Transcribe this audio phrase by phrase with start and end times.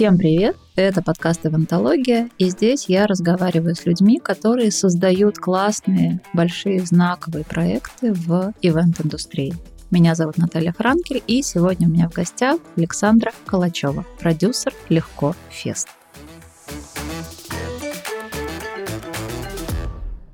[0.00, 0.56] Всем привет!
[0.76, 8.14] Это подкаст «Ивантология», и здесь я разговариваю с людьми, которые создают классные, большие, знаковые проекты
[8.14, 9.52] в ивент-индустрии.
[9.90, 15.90] Меня зовут Наталья Франкель, и сегодня у меня в гостях Александра Калачева, продюсер «Легко Фест».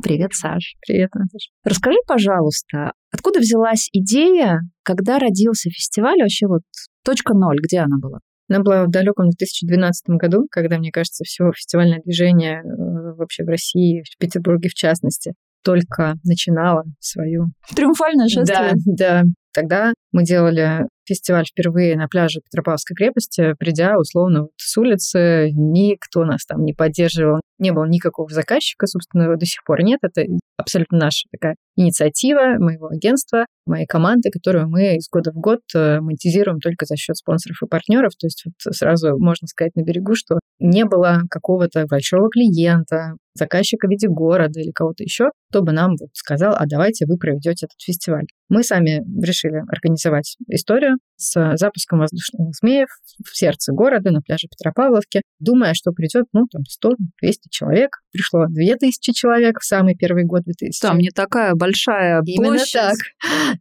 [0.01, 0.77] Привет, Саш.
[0.87, 1.51] Привет, Наташа.
[1.65, 6.63] Расскажи, пожалуйста, откуда взялась идея, когда родился фестиваль, вообще вот
[7.05, 8.21] точка ноль, где она была?
[8.49, 13.49] Она была в далеком 2012 году, когда, мне кажется, все фестивальное движение э, вообще в
[13.49, 15.33] России, в Петербурге в частности,
[15.65, 17.47] только начинало свою...
[17.75, 18.75] Триумфальное шествие.
[18.85, 19.23] Да, да.
[19.53, 26.25] Тогда мы делали фестиваль впервые на пляже Петропавловской крепости, придя условно вот с улицы, никто
[26.25, 30.01] нас там не поддерживал, не было никакого заказчика, собственно, до сих пор нет.
[30.03, 30.25] Это
[30.57, 36.01] абсолютно наша такая инициатива моего агентства, моей команды, которую мы из года в год э,
[36.01, 38.13] монетизируем только за счет спонсоров и партнеров.
[38.19, 43.87] То есть вот сразу можно сказать на берегу, что не было какого-то большого клиента, заказчика
[43.87, 47.67] в виде города или кого-то еще, кто бы нам вот сказал, а давайте вы проведете
[47.67, 48.27] этот фестиваль.
[48.49, 52.89] Мы сами решили организовать историю с запуском воздушных змеев
[53.25, 57.91] в сердце города на пляже Петропавловки, думая, что придет, ну, там, 100-200 человек.
[58.13, 60.81] Пришло 2000 человек в самый первый год 2000.
[60.81, 62.73] Там не такая большая Именно площадь.
[62.73, 62.95] так.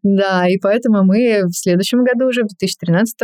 [0.03, 3.15] Да, и поэтому мы в следующем году уже, в 2013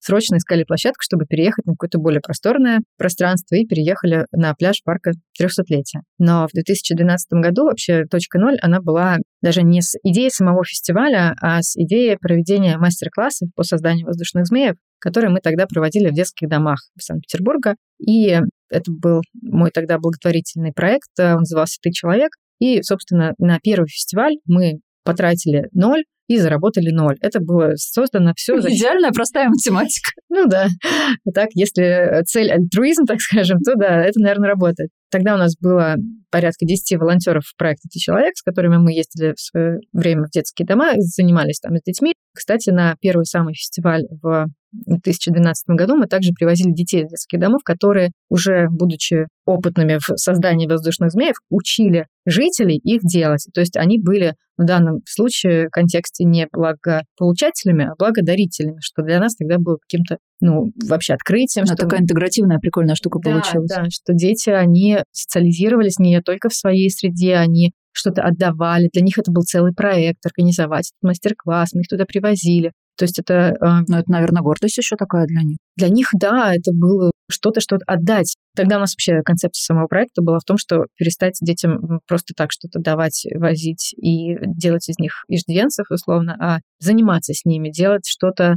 [0.00, 5.12] срочно искали площадку, чтобы переехать на какое-то более просторное пространство и переехали на пляж парка
[5.40, 6.00] 300-летия.
[6.18, 11.34] Но в 2012 году вообще точка ноль, она была даже не с идеей самого фестиваля,
[11.40, 16.48] а с идеей проведения мастер-классов по созданию воздушных змеев, которые мы тогда проводили в детских
[16.48, 17.74] домах Санкт-Петербурга.
[17.98, 18.40] И
[18.70, 22.30] это был мой тогда благотворительный проект, он назывался «Ты человек».
[22.60, 27.16] И, собственно, на первый фестиваль мы потратили ноль, и заработали ноль.
[27.20, 28.60] Это было создано все...
[28.60, 28.70] За...
[28.70, 30.10] Идеальная простая математика.
[30.30, 30.68] Ну да.
[31.34, 34.90] Так, если цель альтруизм, так скажем, то да, это, наверное, работает.
[35.10, 35.96] Тогда у нас было
[36.30, 40.30] порядка 10 волонтеров в проекте «Ти человек», с которыми мы ездили в свое время в
[40.30, 42.14] детские дома, занимались там с детьми.
[42.34, 44.46] Кстати, на первый самый фестиваль в
[44.86, 50.66] 2012 году мы также привозили детей из детских домов, которые уже, будучи опытными в создании
[50.66, 53.46] воздушных змеев, учили жителей их делать.
[53.52, 59.18] То есть они были в данном случае в контексте не благополучателями, а благодарителями, что для
[59.18, 61.64] нас тогда было каким-то, ну, вообще открытием.
[61.68, 63.70] Ну, что такая интегративная прикольная штука да, получилась.
[63.70, 68.90] Да, что дети, они социализировались не только в своей среде, они что-то отдавали.
[68.92, 72.72] Для них это был целый проект, организовать мастер-класс, мы их туда привозили.
[72.96, 73.54] То есть это...
[73.88, 75.58] Ну, это, наверное, гордость еще такая для них.
[75.76, 78.36] Для них, да, это было что-то, что-то отдать.
[78.54, 82.52] Тогда у нас вообще концепция самого проекта была в том, что перестать детям просто так
[82.52, 88.56] что-то давать, возить и делать из них иждивенцев, условно, а заниматься с ними, делать что-то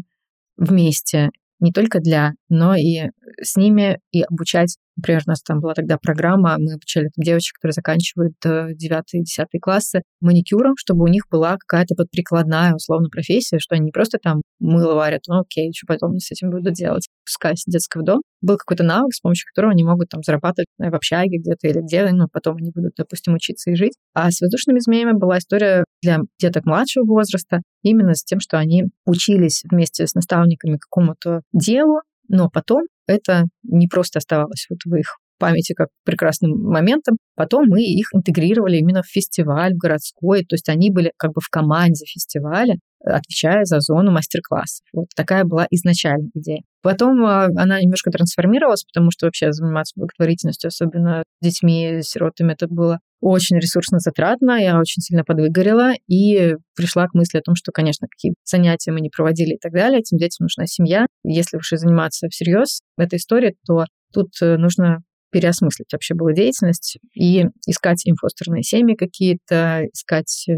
[0.57, 3.09] вместе, не только для, но и
[3.41, 4.77] с ними и обучать.
[4.95, 10.73] Например, у нас там была тогда программа, мы обучали девочек, которые заканчивают 9-10 классы, маникюром,
[10.75, 14.95] чтобы у них была какая-то вот прикладная, условно, профессия, что они не просто там мыло
[14.95, 18.21] варят, ну окей, что потом они с этим будут делать, пускай сидят в дом.
[18.41, 22.09] Был какой-то навык, с помощью которого они могут там зарабатывать в общаге где-то или где,
[22.11, 23.93] ну, потом они будут, допустим, учиться и жить.
[24.13, 28.85] А с воздушными змеями была история для деток младшего возраста, именно с тем, что они
[29.05, 35.17] учились вместе с наставниками какому-то делу, но потом это не просто оставалось вот в их
[35.37, 37.17] памяти как прекрасным моментом.
[37.35, 41.41] Потом мы их интегрировали именно в фестиваль, в городской, то есть они были как бы
[41.41, 44.85] в команде фестиваля, отвечая за зону мастер-классов.
[44.93, 46.61] Вот такая была изначальная идея.
[46.81, 52.99] Потом а, она немножко трансформировалась, потому что вообще заниматься благотворительностью, особенно детьми, сиротами, это было
[53.19, 58.07] очень ресурсно затратно, я очень сильно подвыгорела и пришла к мысли о том, что, конечно,
[58.07, 61.07] какие занятия мы не проводили и так далее, этим детям нужна семья.
[61.23, 64.99] Если уж и заниматься всерьез этой историей, то тут э, нужно
[65.31, 70.53] переосмыслить вообще была деятельность и искать им фостерные семьи какие-то, искать э,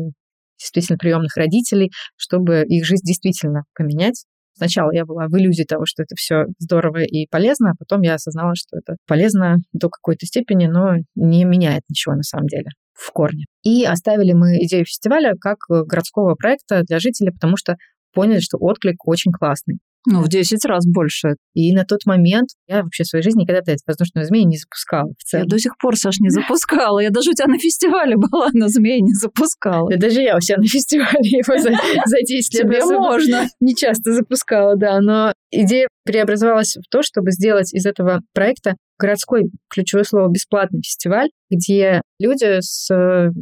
[0.59, 4.25] действительно приемных родителей, чтобы их жизнь действительно поменять.
[4.53, 8.15] Сначала я была в иллюзии того, что это все здорово и полезно, а потом я
[8.15, 13.09] осознала, что это полезно до какой-то степени, но не меняет ничего на самом деле в
[13.11, 13.45] корне.
[13.63, 17.77] И оставили мы идею фестиваля как городского проекта для жителей, потому что
[18.13, 19.79] поняли, что отклик очень классный.
[20.05, 21.35] Ну, в 10 раз больше.
[21.53, 25.11] И на тот момент я вообще в своей жизни никогда этот воздушную змею не запускала
[25.17, 25.45] в целом.
[25.45, 26.99] Я до сих пор, Саш, не запускала.
[26.99, 29.89] Я даже у тебя на фестивале была, но змеи не запускала.
[29.89, 33.47] Да даже я у себя на фестивале его за, за 10 лет Тебе можно.
[33.59, 35.01] не часто запускала, да.
[35.01, 41.29] Но идея преобразовалась в то, чтобы сделать из этого проекта городской, ключевое слово, бесплатный фестиваль,
[41.49, 42.85] где люди с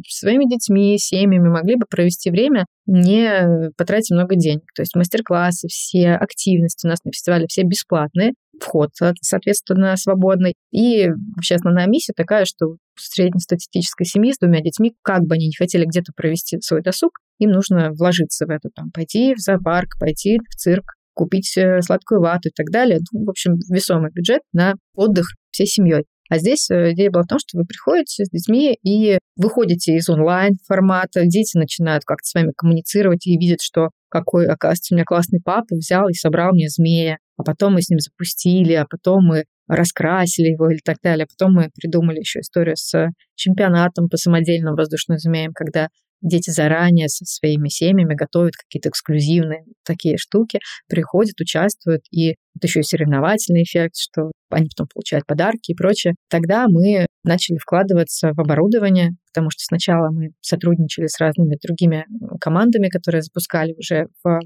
[0.08, 4.64] своими детьми, семьями могли бы провести время, не потратить много денег.
[4.76, 8.34] То есть мастер-классы, все активности у нас на фестивале все бесплатные.
[8.60, 10.56] вход, соответственно, свободный.
[10.72, 15.56] И вообще основная миссия такая, что среднестатистической семьи с двумя детьми, как бы они не
[15.56, 20.40] хотели где-то провести свой досуг, им нужно вложиться в это, там, пойти в зоопарк, пойти
[20.40, 23.00] в цирк, купить э, сладкую вату и так далее.
[23.12, 26.06] Ну, в общем, весомый бюджет на отдых всей семьей.
[26.30, 30.10] А здесь э, идея была в том, что вы приходите с детьми и выходите из
[30.10, 35.42] онлайн-формата, дети начинают как-то с вами коммуницировать и видят, что какой, оказывается, у меня классный
[35.44, 39.46] папа взял и собрал мне змея, а потом мы с ним запустили, а потом мы
[39.68, 41.26] раскрасили его или так далее.
[41.26, 45.90] А потом мы придумали еще историю с чемпионатом по самодельным воздушным змеям, когда
[46.22, 52.80] дети заранее со своими семьями готовят какие-то эксклюзивные такие штуки, приходят, участвуют, и это еще
[52.80, 56.16] и соревновательный эффект, что они потом получают подарки и прочее.
[56.30, 62.06] Тогда мы начали вкладываться в оборудование, потому что сначала мы сотрудничали с разными другими
[62.40, 64.40] командами, которые запускали уже в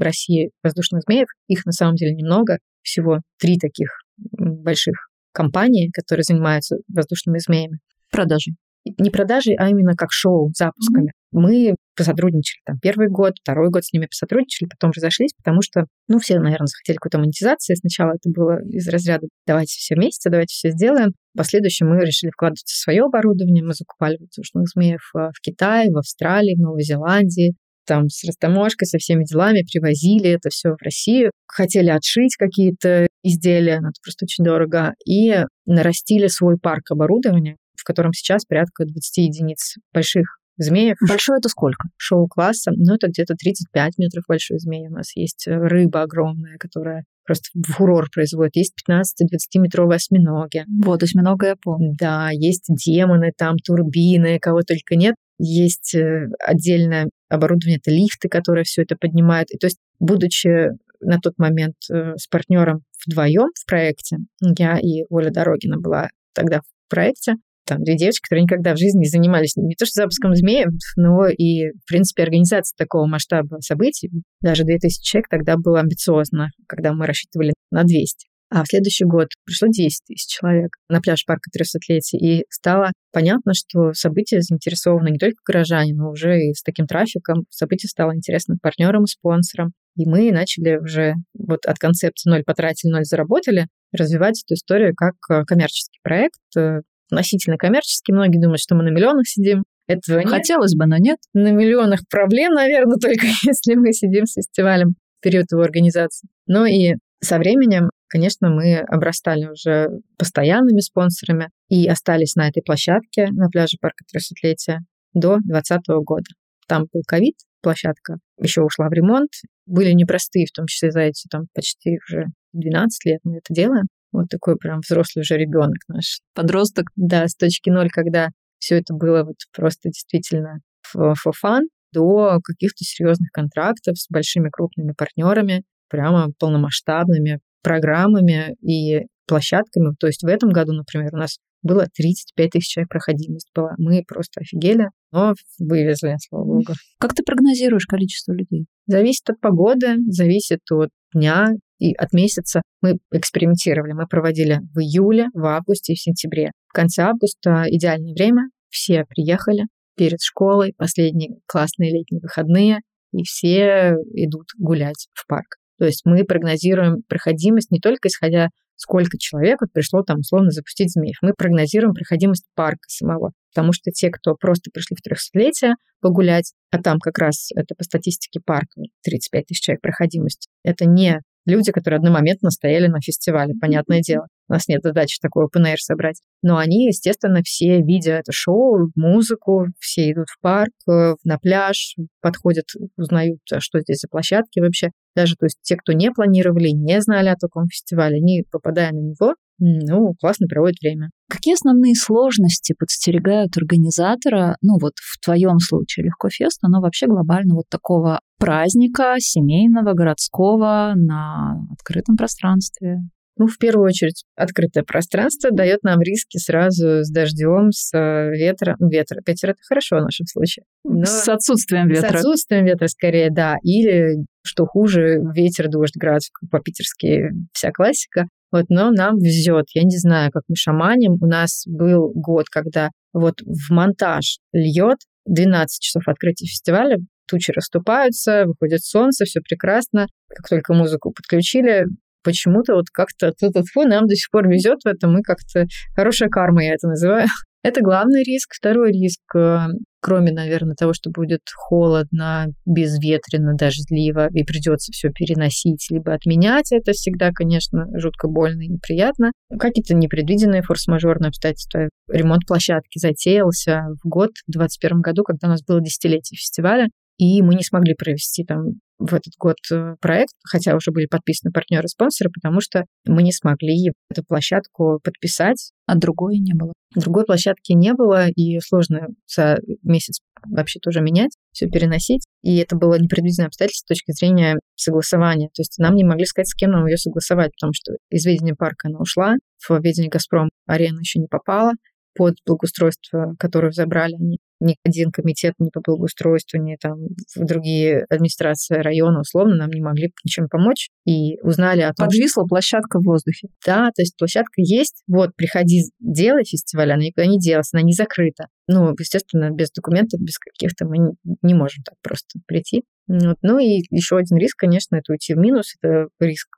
[0.00, 1.28] России воздушных змеев.
[1.48, 4.94] Их на самом деле немного, всего три таких больших
[5.32, 7.80] компании, которые занимаются воздушными змеями.
[8.10, 8.52] Продажи
[8.98, 11.08] не продажей, а именно как шоу, запусками.
[11.08, 11.10] Mm-hmm.
[11.32, 16.18] Мы посотрудничали там первый год, второй год с ними посотрудничали, потом разошлись, потому что, ну,
[16.18, 17.74] все, наверное, захотели какой-то монетизации.
[17.74, 21.12] Сначала это было из разряда «давайте все вместе, давайте все сделаем».
[21.34, 23.64] В последующем мы решили вкладываться в свое оборудование.
[23.64, 27.54] Мы закупали воздушных змеев в Китае, в Австралии, в Новой Зеландии,
[27.86, 33.80] там с растаможкой, со всеми делами, привозили это все в Россию, хотели отшить какие-то изделия,
[33.80, 39.16] но это просто очень дорого, и нарастили свой парк оборудования, в котором сейчас порядка 20
[39.18, 40.96] единиц больших змеев.
[41.06, 41.88] Большое это сколько?
[41.96, 42.72] Шоу-класса.
[42.74, 44.88] Ну, это где-то 35 метров большой змеи.
[44.88, 48.56] У нас есть э, рыба огромная, которая просто фурор производит.
[48.56, 50.64] Есть 15-20-метровые осьминоги.
[50.82, 51.94] Вот, осьминога я помню.
[51.98, 55.14] Да, есть демоны, там турбины, кого только нет.
[55.38, 59.50] Есть э, отдельное оборудование, это лифты, которые все это поднимают.
[59.50, 60.70] И то есть, будучи
[61.00, 66.60] на тот момент э, с партнером вдвоем в проекте, я и Оля Дорогина была тогда
[66.60, 67.34] в проекте,
[67.66, 71.26] там две девочки, которые никогда в жизни не занимались не то что запуском змеев, но
[71.26, 74.10] и, в принципе, организация такого масштаба событий.
[74.40, 78.26] Даже 2000 человек тогда было амбициозно, когда мы рассчитывали на 200.
[78.48, 83.54] А в следующий год пришло 10 тысяч человек на пляж парка 300-летия, и стало понятно,
[83.54, 87.44] что событие заинтересовано не только горожане, но уже и с таким трафиком.
[87.50, 89.72] Событие стало интересно партнерам и спонсорам.
[89.96, 95.14] И мы начали уже вот от концепции «ноль потратили, ноль заработали» развивать эту историю как
[95.30, 98.12] э, коммерческий проект, э, относительно коммерческий.
[98.12, 99.64] Многие думают, что мы на миллионах сидим.
[99.86, 100.28] Этого нет.
[100.28, 101.18] Хотелось бы, но нет.
[101.32, 106.28] На миллионах проблем, наверное, только если мы сидим с фестивалем в период его организации.
[106.46, 109.88] Но и со временем, конечно, мы обрастали уже
[110.18, 114.80] постоянными спонсорами и остались на этой площадке на пляже парка 300-летия
[115.14, 116.26] до 2020 года.
[116.68, 119.30] Там был ковид, площадка еще ушла в ремонт.
[119.66, 123.86] Были непростые, в том числе за эти там почти уже 12 лет мы это делаем.
[124.16, 126.20] Вот такой прям взрослый уже ребенок наш.
[126.34, 126.86] Подросток.
[126.96, 130.60] Да, с точки ноль, когда все это было вот просто действительно
[130.96, 131.14] for
[131.44, 139.94] fun, до каких-то серьезных контрактов с большими крупными партнерами, прямо полномасштабными программами и площадками.
[139.98, 143.74] То есть в этом году, например, у нас было 35 тысяч человек проходимость была.
[143.78, 146.72] Мы просто офигели, но вывезли, слава богу.
[146.98, 148.66] Как ты прогнозируешь количество людей?
[148.86, 152.62] Зависит от погоды, зависит от дня и от месяца.
[152.82, 156.52] Мы экспериментировали, мы проводили в июле, в августе и в сентябре.
[156.68, 159.64] В конце августа идеальное время, все приехали
[159.96, 162.80] перед школой, последние классные летние выходные,
[163.12, 165.56] и все идут гулять в парк.
[165.78, 170.92] То есть мы прогнозируем проходимость не только исходя сколько человек вот пришло там условно запустить
[170.92, 171.16] змеев.
[171.22, 176.80] Мы прогнозируем проходимость парка самого, потому что те, кто просто пришли в трехсотлетие погулять, а
[176.80, 181.98] там как раз это по статистике парка 35 тысяч человек проходимость, это не люди, которые
[181.98, 184.26] одномоментно стояли на фестивале, понятное дело.
[184.48, 186.20] У нас нет задачи такой open air собрать.
[186.42, 191.96] Но они, естественно, все, видя это шоу, музыку, все идут в парк, э, на пляж,
[192.20, 194.90] подходят, узнают, а что здесь за площадки вообще.
[195.14, 198.98] Даже то есть те, кто не планировали, не знали о таком фестивале, они, попадая на
[198.98, 201.10] него, ну, классно проводят время.
[201.30, 207.54] Какие основные сложности подстерегают организатора, ну вот в твоем случае Легко Фест, но вообще глобально
[207.54, 212.98] вот такого праздника семейного, городского на открытом пространстве?
[213.38, 218.76] Ну, в первую очередь, открытое пространство дает нам риски сразу с дождем, с э, ветром.
[218.78, 219.20] Ну, ветра.
[219.26, 220.64] Ветер это хорошо в нашем случае.
[220.84, 222.08] Но с отсутствием ветра.
[222.08, 223.56] С отсутствием ветра, скорее, да.
[223.62, 228.26] Или, что хуже, ветер, дождь, град, по-питерски вся классика.
[228.52, 229.66] Вот, но нам везет.
[229.74, 231.18] Я не знаю, как мы шаманим.
[231.20, 238.44] У нас был год, когда вот в монтаж льет 12 часов открытия фестиваля, тучи расступаются,
[238.46, 240.06] выходит солнце, все прекрасно.
[240.28, 241.84] Как только музыку подключили,
[242.26, 246.64] почему-то вот как-то тут нам до сих пор везет в этом, мы как-то хорошая карма,
[246.64, 247.28] я это называю.
[247.62, 248.54] Это главный риск.
[248.54, 249.58] Второй риск, э,
[250.00, 256.92] кроме, наверное, того, что будет холодно, безветренно, дождливо, и придется все переносить, либо отменять, это
[256.92, 259.32] всегда, конечно, жутко больно и неприятно.
[259.58, 261.88] Какие-то непредвиденные форс-мажорные обстоятельства.
[262.08, 266.86] Ремонт площадки затеялся в год, в 2021 году, когда у нас было десятилетие фестиваля,
[267.18, 271.52] и мы не смогли провести там в этот год э, проект, хотя уже были подписаны
[271.52, 275.72] партнеры-спонсоры, потому что мы не смогли эту площадку подписать.
[275.86, 276.72] А другой не было?
[276.94, 282.24] Другой площадки не было, и сложно за месяц вообще тоже менять, все переносить.
[282.42, 285.48] И это было непредвиденное обстоятельство с точки зрения согласования.
[285.48, 288.54] То есть нам не могли сказать, с кем нам ее согласовать, потому что из ведения
[288.54, 289.34] парка она ушла,
[289.68, 291.72] в ведение «Газпром» арена еще не попала,
[292.14, 294.38] под благоустройство, которое забрали они.
[294.60, 296.98] Ни один комитет ни по благоустройству, ни там
[297.36, 300.88] другие администрации района условно нам не могли ничем помочь.
[301.06, 302.48] И узнали о том, Подвисла что...
[302.48, 303.48] площадка в воздухе.
[303.66, 305.02] Да, то есть площадка есть.
[305.06, 308.46] Вот, приходи, делай фестиваль, она никуда не делась, она не закрыта.
[308.68, 312.82] Ну, естественно, без документов, без каких-то мы не можем так просто прийти.
[313.06, 313.36] Вот.
[313.42, 315.74] Ну и еще один риск, конечно, это уйти в минус.
[315.80, 316.48] Это риск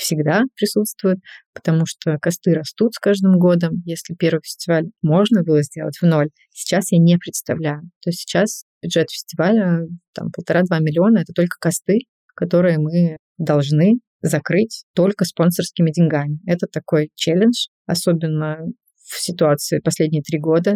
[0.00, 1.18] всегда присутствует,
[1.54, 3.82] потому что косты растут с каждым годом.
[3.84, 7.82] Если первый фестиваль можно было сделать в ноль, сейчас я не представляю.
[8.02, 12.00] То есть сейчас бюджет фестиваля там полтора-два миллиона— это только косты,
[12.34, 16.38] которые мы должны закрыть только спонсорскими деньгами.
[16.46, 18.58] Это такой челлендж, особенно
[18.96, 20.74] в ситуации последние три года,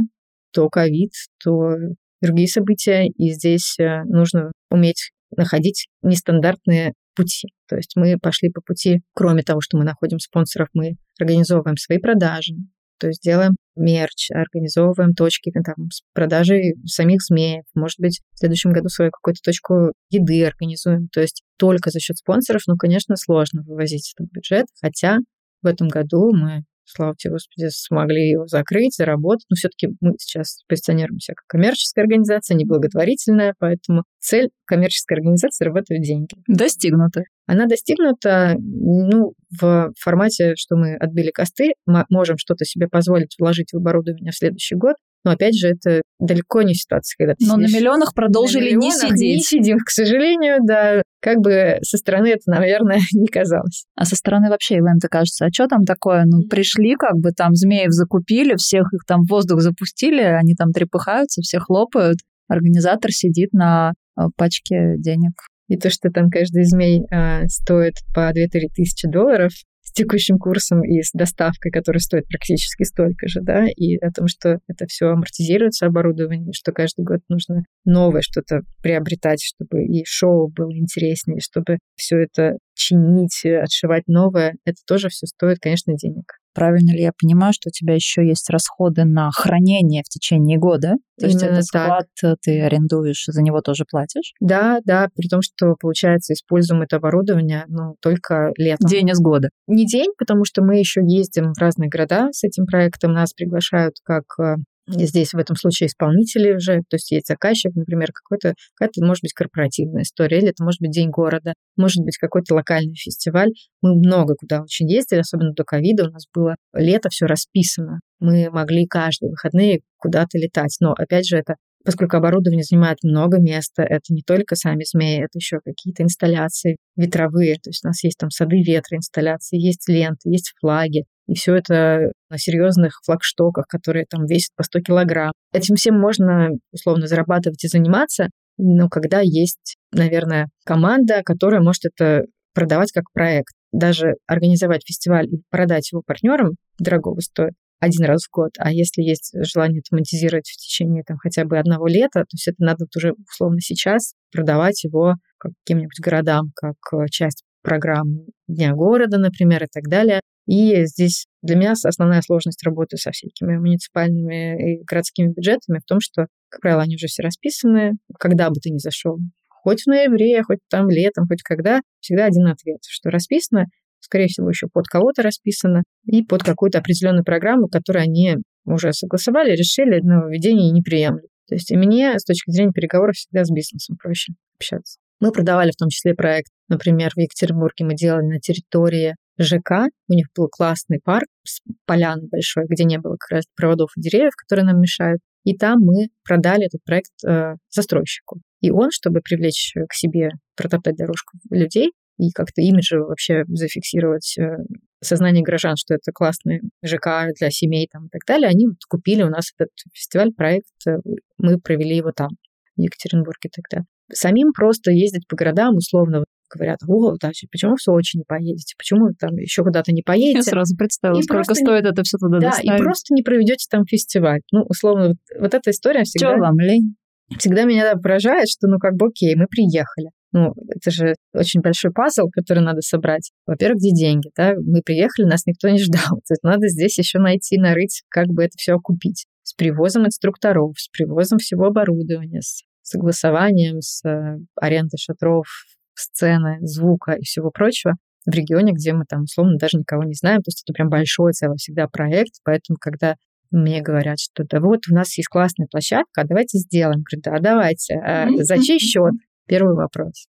[0.52, 1.12] то ковид,
[1.42, 1.74] то
[2.20, 7.48] другие события, и здесь э, нужно уметь находить нестандартные пути.
[7.68, 11.98] То есть мы пошли по пути, кроме того, что мы находим спонсоров, мы организовываем свои
[11.98, 12.54] продажи,
[12.98, 17.64] то есть делаем мерч, организовываем точки там, с продажей самих змеев.
[17.74, 21.08] Может быть, в следующем году свою какую-то точку еды организуем.
[21.08, 24.66] То есть только за счет спонсоров, ну, конечно, сложно вывозить этот бюджет.
[24.80, 25.18] Хотя
[25.62, 29.46] в этом году мы слава тебе, Господи, смогли его закрыть, заработать.
[29.50, 36.02] Но все-таки мы сейчас позиционируемся как коммерческая организация, не благотворительная, поэтому цель коммерческой организации– заработать
[36.02, 36.34] деньги.
[36.48, 37.22] Достигнута.
[37.46, 43.72] Она достигнута ну, в формате, что мы отбили косты, мы можем что-то себе позволить вложить
[43.72, 47.54] в оборудование в следующий год, но опять же, это далеко не ситуация, когда ты Но
[47.56, 47.72] сидишь...
[47.72, 49.36] на миллионах продолжили на миллионах не сидеть.
[49.36, 51.02] Не сидим, к сожалению, да.
[51.20, 53.86] Как бы со стороны это, наверное, не казалось.
[53.96, 56.24] А со стороны вообще ивента кажется, а что там такое?
[56.26, 60.72] Ну, пришли, как бы там змеев закупили, всех их там в воздух запустили, они там
[60.72, 62.18] трепыхаются, все хлопают.
[62.48, 65.32] Организатор сидит на э, пачке денег.
[65.68, 69.52] И то, что там каждый змей э, стоит по 2-3 тысячи долларов,
[69.94, 74.58] текущим курсом и с доставкой, которая стоит практически столько же, да, и о том, что
[74.68, 80.72] это все амортизируется оборудование, что каждый год нужно новое что-то приобретать, чтобы и шоу было
[80.72, 86.24] интереснее, чтобы все это чинить, отшивать новое, это тоже все стоит, конечно, денег.
[86.54, 90.94] Правильно ли я понимаю, что у тебя еще есть расходы на хранение в течение года?
[91.18, 92.38] То есть этот склад так.
[92.42, 94.32] ты арендуешь, за него тоже платишь?
[94.40, 98.88] Да, да, при том, что, получается, используем это оборудование ну, только летом.
[98.88, 99.50] День из года.
[99.66, 103.12] Не день, потому что мы еще ездим в разные города с этим проектом.
[103.12, 108.10] Нас приглашают как э, Здесь в этом случае исполнители уже, то есть есть заказчик, например,
[108.12, 112.54] какой-то, какая-то, может быть, корпоративная история, или это может быть День города, может быть, какой-то
[112.54, 113.50] локальный фестиваль.
[113.80, 118.00] Мы много куда очень ездили, особенно до ковида у нас было лето все расписано.
[118.20, 120.76] Мы могли каждые выходные куда-то летать.
[120.80, 125.38] Но, опять же, это поскольку оборудование занимает много места, это не только сами змеи, это
[125.38, 130.30] еще какие-то инсталляции ветровые, то есть у нас есть там сады ветра инсталляции, есть ленты,
[130.30, 135.32] есть флаги, и все это на серьезных флагштоках, которые там весят по 100 килограмм.
[135.52, 138.28] Этим всем можно условно зарабатывать и заниматься,
[138.58, 143.52] но когда есть, наверное, команда, которая может это продавать как проект.
[143.72, 148.50] Даже организовать фестиваль и продать его партнерам дорого стоит один раз в год.
[148.58, 152.48] А если есть желание это монетизировать в течение там, хотя бы одного лета, то есть
[152.48, 159.18] это надо уже условно сейчас продавать его каким-нибудь городам, как э, часть программы Дня города,
[159.18, 160.20] например, и так далее.
[160.46, 166.00] И здесь для меня основная сложность работы со всякими муниципальными и городскими бюджетами в том,
[166.00, 169.18] что, как правило, они уже все расписаны, когда бы ты ни зашел.
[169.48, 173.66] Хоть в ноябре, хоть там летом, хоть когда, всегда один ответ, что расписано,
[174.00, 178.36] скорее всего, еще под кого-то расписано, и под какую-то определенную программу, которую они
[178.66, 181.30] уже согласовали, решили, но введение не приемлют.
[181.48, 184.98] То есть и мне с точки зрения переговоров всегда с бизнесом проще общаться.
[185.20, 190.14] Мы продавали в том числе проект, например, в Екатеринбурге мы делали на территории ЖК, у
[190.14, 194.32] них был классный парк с поляной большой, где не было как раз проводов и деревьев,
[194.36, 195.20] которые нам мешают.
[195.44, 198.40] И там мы продали этот проект э, застройщику.
[198.60, 204.56] И он, чтобы привлечь к себе, протоптать дорожку людей, и как-то имиджево вообще зафиксировать э,
[205.02, 209.22] сознание горожан, что это классный ЖК для семей там, и так далее, они вот купили
[209.22, 210.98] у нас этот фестиваль, проект, э,
[211.38, 212.28] мы провели его там,
[212.76, 213.84] в Екатеринбурге тогда.
[214.12, 219.08] Самим просто ездить по городам, условно, говорят, о, да, почему в Сочи не поедете, почему
[219.18, 220.38] там еще куда-то не поедете.
[220.38, 221.90] Я сразу представила, и сколько стоит не...
[221.90, 222.80] это все туда да, доставить.
[222.80, 224.40] и просто не проведете там фестиваль.
[224.52, 226.32] Ну, условно, вот, вот эта история всегда...
[226.32, 226.96] Чего вам лень?
[227.38, 230.10] Всегда меня поражает, что, ну, как бы, окей, мы приехали.
[230.32, 233.30] Ну, это же очень большой пазл, который надо собрать.
[233.46, 234.54] Во-первых, где деньги, да?
[234.56, 236.18] Мы приехали, нас никто не ждал.
[236.26, 239.26] То есть надо здесь еще найти, нарыть, как бы это все окупить.
[239.42, 245.46] С привозом инструкторов, с привозом всего оборудования, с согласованием, с э, арендой шатров,
[245.94, 247.94] сцены, звука и всего прочего
[248.26, 250.42] в регионе, где мы там условно даже никого не знаем.
[250.42, 253.16] То есть это прям большой целый всегда проект, поэтому когда
[253.50, 257.02] мне говорят, что да вот у нас есть классная площадка, а давайте сделаем.
[257.02, 257.94] Говорю, да, давайте.
[257.94, 259.12] А за чей счет?
[259.46, 260.26] Первый вопрос.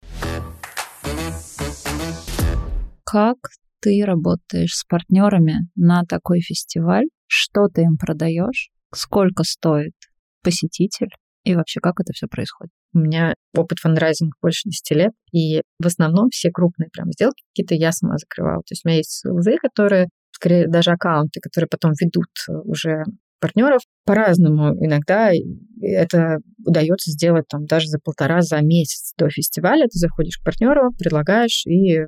[3.03, 3.38] Как
[3.81, 7.05] ты работаешь с партнерами на такой фестиваль?
[7.27, 8.69] Что ты им продаешь?
[8.93, 9.93] Сколько стоит
[10.43, 11.10] посетитель?
[11.46, 12.74] И вообще, как это все происходит?
[12.94, 17.75] У меня опыт фандрайзинга больше 10 лет, и в основном все крупные прям сделки какие-то
[17.75, 18.64] я сама закрывала.
[18.64, 22.30] То есть у меня есть ЛЗ, которые, скорее даже аккаунты, которые потом ведут
[22.66, 23.04] уже
[23.40, 24.74] партнеров по-разному.
[24.84, 25.32] Иногда
[25.82, 29.84] это удается сделать там даже за полтора, за месяц до фестиваля.
[29.84, 32.06] Ты заходишь к партнеру, предлагаешь, и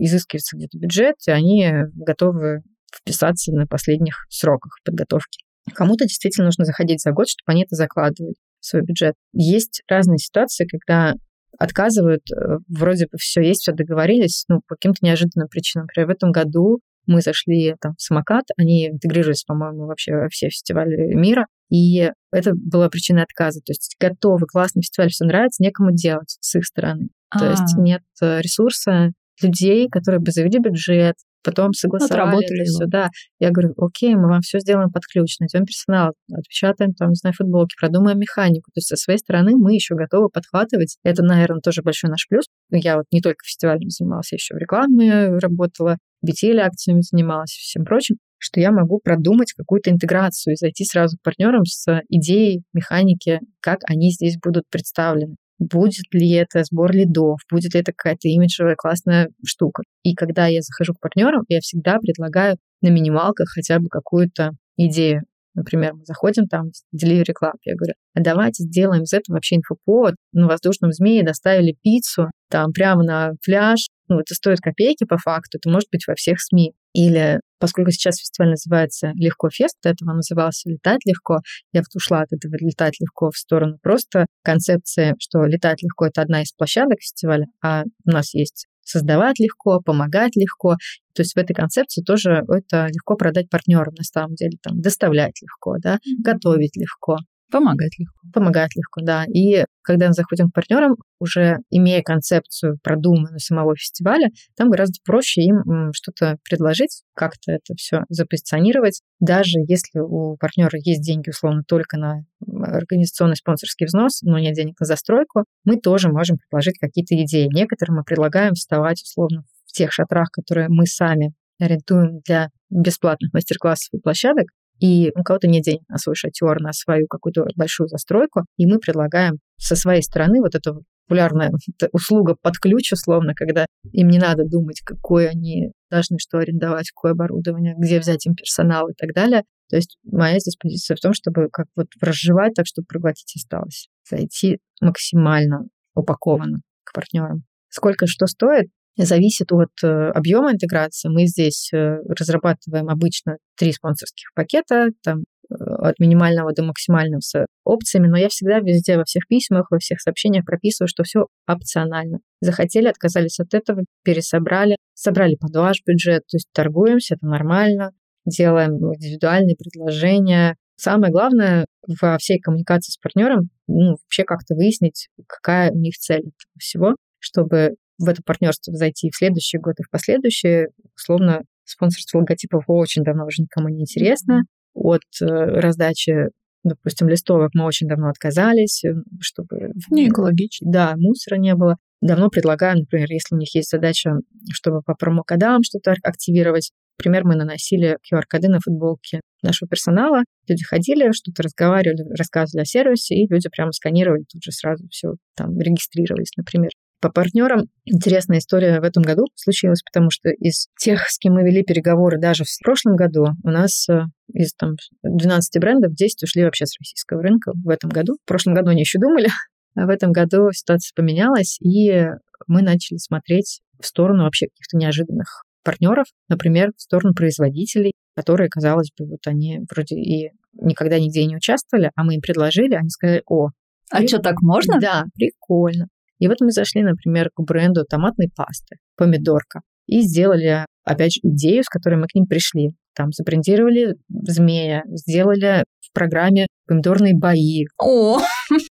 [0.00, 2.62] изыскивается где-то бюджет, и они готовы
[2.94, 5.44] вписаться на последних сроках подготовки.
[5.74, 9.14] Кому-то действительно нужно заходить за год, чтобы они это закладывали свой бюджет.
[9.32, 11.14] Есть разные ситуации, когда
[11.58, 15.86] отказывают, э, вроде бы все есть, все договорились, ну, по каким-то неожиданным причинам.
[15.86, 20.50] Например, в этом году мы зашли там в самокат, они интегрировались, по-моему, вообще во все
[20.50, 23.60] фестивали мира, и это была причина отказа.
[23.60, 27.08] То есть готовый, классный фестиваль, все нравится, некому делать с их стороны.
[27.30, 27.38] А-а-а.
[27.40, 27.80] То есть а.
[27.80, 29.12] нет э, ресурса
[29.42, 33.10] людей, которые бы завели бюджет, потом согласовали Отработали все, да.
[33.38, 37.34] Я говорю, окей, мы вам все сделаем под ключ, найдем персонал, отпечатаем там, не знаю,
[37.34, 38.70] футболки, продумаем механику.
[38.72, 40.96] То есть со своей стороны мы еще готовы подхватывать.
[41.02, 42.44] Это, наверное, тоже большой наш плюс.
[42.70, 45.96] Я вот не только фестивалем занималась, я еще в рекламе работала,
[46.26, 51.16] BTL акциями занималась и всем прочим, что я могу продумать какую-то интеграцию и зайти сразу
[51.16, 57.40] к партнерам с идеей механики, как они здесь будут представлены будет ли это сбор лидов,
[57.50, 59.82] будет ли это какая-то имиджевая классная штука.
[60.02, 65.22] И когда я захожу к партнерам, я всегда предлагаю на минималках хотя бы какую-то идею.
[65.54, 69.56] Например, мы заходим там в Delivery Club, я говорю, а давайте сделаем из этого вообще
[69.56, 70.14] инфоповод.
[70.32, 75.58] На воздушном змее доставили пиццу, там прямо на пляж, ну, это стоит копейки по факту,
[75.58, 76.74] это может быть во всех СМИ.
[76.94, 81.38] Или, поскольку сейчас фестиваль называется «Легко фест», до этого назывался «Летать легко»,
[81.72, 86.42] я ушла от этого «Летать легко» в сторону просто концепции, что «Летать легко»— это одна
[86.42, 90.76] из площадок фестиваля, а у нас есть создавать легко, помогать легко.
[91.14, 95.40] То есть в этой концепции тоже это легко продать партнерам на самом деле, там, доставлять
[95.42, 97.18] легко, да, готовить легко.
[97.50, 98.18] Помогать легко.
[98.32, 99.24] Помогать легко, да.
[99.24, 105.40] И когда мы заходим к партнерам, уже имея концепцию продуманную самого фестиваля, там гораздо проще
[105.42, 109.00] им что-то предложить, как-то это все запозиционировать.
[109.18, 114.78] Даже если у партнера есть деньги, условно, только на организационный спонсорский взнос, но нет денег
[114.78, 117.48] на застройку, мы тоже можем предложить какие-то идеи.
[117.50, 123.88] Некоторым мы предлагаем вставать, условно, в тех шатрах, которые мы сами арендуем для бесплатных мастер-классов
[123.92, 128.44] и площадок, и у кого-то нет денег на свой шатер, на свою какую-то большую застройку,
[128.56, 131.50] и мы предлагаем со своей стороны вот эту популярная
[131.92, 137.12] услуга под ключ, условно, когда им не надо думать, какое они должны что арендовать, какое
[137.12, 139.42] оборудование, где взять им персонал и так далее.
[139.70, 143.88] То есть моя здесь позиция в том, чтобы как вот разжевать так, чтобы проглотить осталось.
[144.08, 145.64] Зайти максимально
[145.94, 147.44] упакованно к партнерам.
[147.68, 148.68] Сколько что стоит,
[149.04, 151.08] зависит от э, объема интеграции.
[151.08, 157.46] Мы здесь э, разрабатываем обычно три спонсорских пакета, там э, от минимального до максимального с
[157.64, 162.18] опциями, но я всегда везде, во всех письмах, во всех сообщениях прописываю, что все опционально.
[162.40, 167.92] Захотели, отказались от этого, пересобрали, собрали под ваш бюджет, то есть торгуемся, это нормально,
[168.26, 170.56] делаем индивидуальные предложения.
[170.76, 171.66] Самое главное
[172.00, 176.94] во всей коммуникации с партнером, ну, вообще как-то выяснить, какая у них цель этого всего,
[177.18, 183.02] чтобы в это партнерство зайти в следующий год и в последующие, условно, спонсорство логотипов очень
[183.02, 184.42] давно уже никому не интересно.
[184.74, 186.28] От э, раздачи,
[186.64, 189.72] допустим, листовок мы очень давно отказались, э, чтобы...
[189.90, 190.70] Не экологично.
[190.70, 191.76] Да, мусора не было.
[192.00, 194.12] Давно предлагаем, например, если у них есть задача,
[194.52, 200.24] чтобы по промокодам что-то активировать, Например, мы наносили QR-коды на футболки нашего персонала.
[200.48, 205.12] Люди ходили, что-то разговаривали, рассказывали о сервисе, и люди прямо сканировали, тут же сразу все
[205.36, 206.70] там регистрировались, например.
[207.00, 211.44] По партнерам интересная история в этом году случилась, потому что из тех, с кем мы
[211.44, 216.44] вели переговоры даже в прошлом году, у нас э, из там 12 брендов 10 ушли
[216.44, 218.16] вообще с российского рынка в этом году.
[218.24, 219.28] В прошлом году они еще думали,
[219.76, 222.04] а в этом году ситуация поменялась, и
[222.48, 228.90] мы начали смотреть в сторону вообще каких-то неожиданных партнеров, например, в сторону производителей, которые, казалось
[228.98, 233.22] бы, вот они вроде и никогда нигде не участвовали, а мы им предложили, они сказали,
[233.26, 233.50] о,
[233.90, 234.80] а что, так можно?
[234.80, 235.86] Да, прикольно.
[236.18, 241.64] И вот мы зашли, например, к бренду томатной пасты, помидорка, и сделали, опять же, идею,
[241.64, 242.70] с которой мы к ним пришли.
[242.94, 247.64] Там забрендировали змея, сделали в программе помидорные бои.
[247.80, 248.20] О!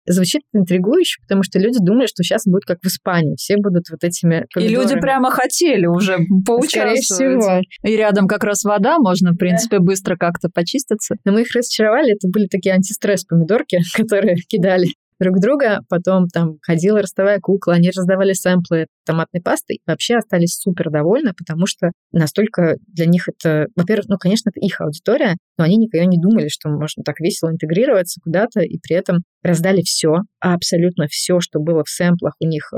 [0.07, 3.37] Звучит интригующе, потому что люди думали, что сейчас будет как в Испании.
[3.37, 4.73] Все будут вот этими помидорами.
[4.73, 7.05] И люди прямо хотели уже поучаствовать.
[7.05, 7.61] Скорее всего.
[7.85, 9.85] И рядом как раз вода, можно, в принципе, да.
[9.85, 11.17] быстро как-то почиститься.
[11.25, 12.15] Но мы их разочаровали.
[12.15, 15.81] Это были такие антистресс помидорки, которые кидали друг друга.
[15.89, 21.33] Потом там ходила ростовая кукла, они раздавали сэмплы томатной пасты и вообще остались супер довольны,
[21.37, 26.07] потому что настолько для них это, во-первых, ну, конечно, это их аудитория, но они никогда
[26.07, 31.41] не думали, что можно так весело интегрироваться куда-то, и при этом раздали все, абсолютно все,
[31.41, 32.77] что было в сэмплах у них э,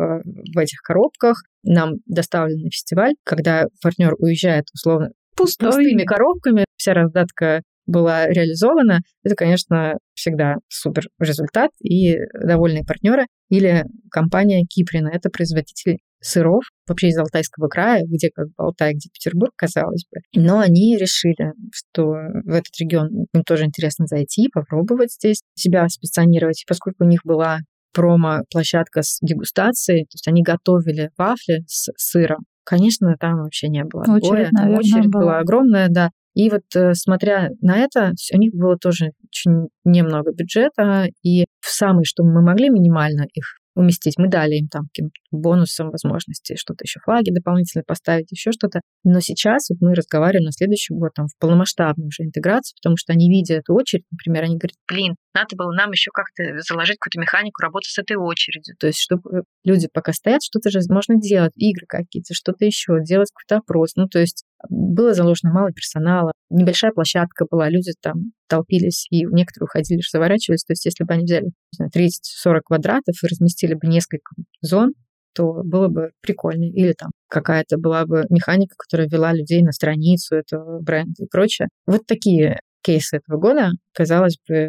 [0.54, 7.62] в этих коробках, нам доставлен на фестиваль, когда партнер уезжает условно пустыми коробками, вся раздатка
[7.90, 13.26] была реализована, это, конечно, всегда супер результат и довольные партнеры.
[13.48, 19.08] Или компания Киприна, это производитель сыров, вообще из Алтайского края, где как бы Алтай, где
[19.12, 20.20] Петербург, казалось бы.
[20.40, 26.62] Но они решили, что в этот регион им тоже интересно зайти, попробовать здесь себя специонировать.
[26.62, 27.60] И поскольку у них была
[27.92, 34.02] промо-площадка с дегустацией, то есть они готовили вафли с сыром, Конечно, там вообще не было.
[34.02, 35.22] Очередь, наверное, Очередь была.
[35.22, 36.10] была огромная, да.
[36.34, 41.68] И вот э, смотря на это, у них было тоже очень немного бюджета, и в
[41.68, 44.14] самый, что мы могли минимально их уместить.
[44.18, 48.80] Мы дали им там каким-то бонусом возможности что-то еще, флаги дополнительно поставить, еще что-то.
[49.04, 53.12] Но сейчас вот мы разговариваем на следующий год там в полномасштабную уже интеграцию, потому что
[53.12, 57.20] они видя эту очередь, например, они говорят, блин, надо было нам еще как-то заложить какую-то
[57.20, 58.74] механику работы с этой очередью.
[58.78, 63.30] То есть, чтобы люди пока стоят, что-то же можно делать, игры какие-то, что-то еще, делать
[63.32, 63.94] какой-то опрос.
[63.96, 69.66] Ну, то есть было заложено мало персонала, небольшая площадка была, люди там толпились, и некоторые
[69.66, 70.64] уходили, заворачивались.
[70.64, 74.92] То есть если бы они взяли 30-40 квадратов и разместили бы несколько зон,
[75.34, 76.64] то было бы прикольно.
[76.64, 81.68] Или там какая-то была бы механика, которая вела людей на страницу этого бренда и прочее.
[81.86, 84.68] Вот такие кейсы этого года, казалось бы,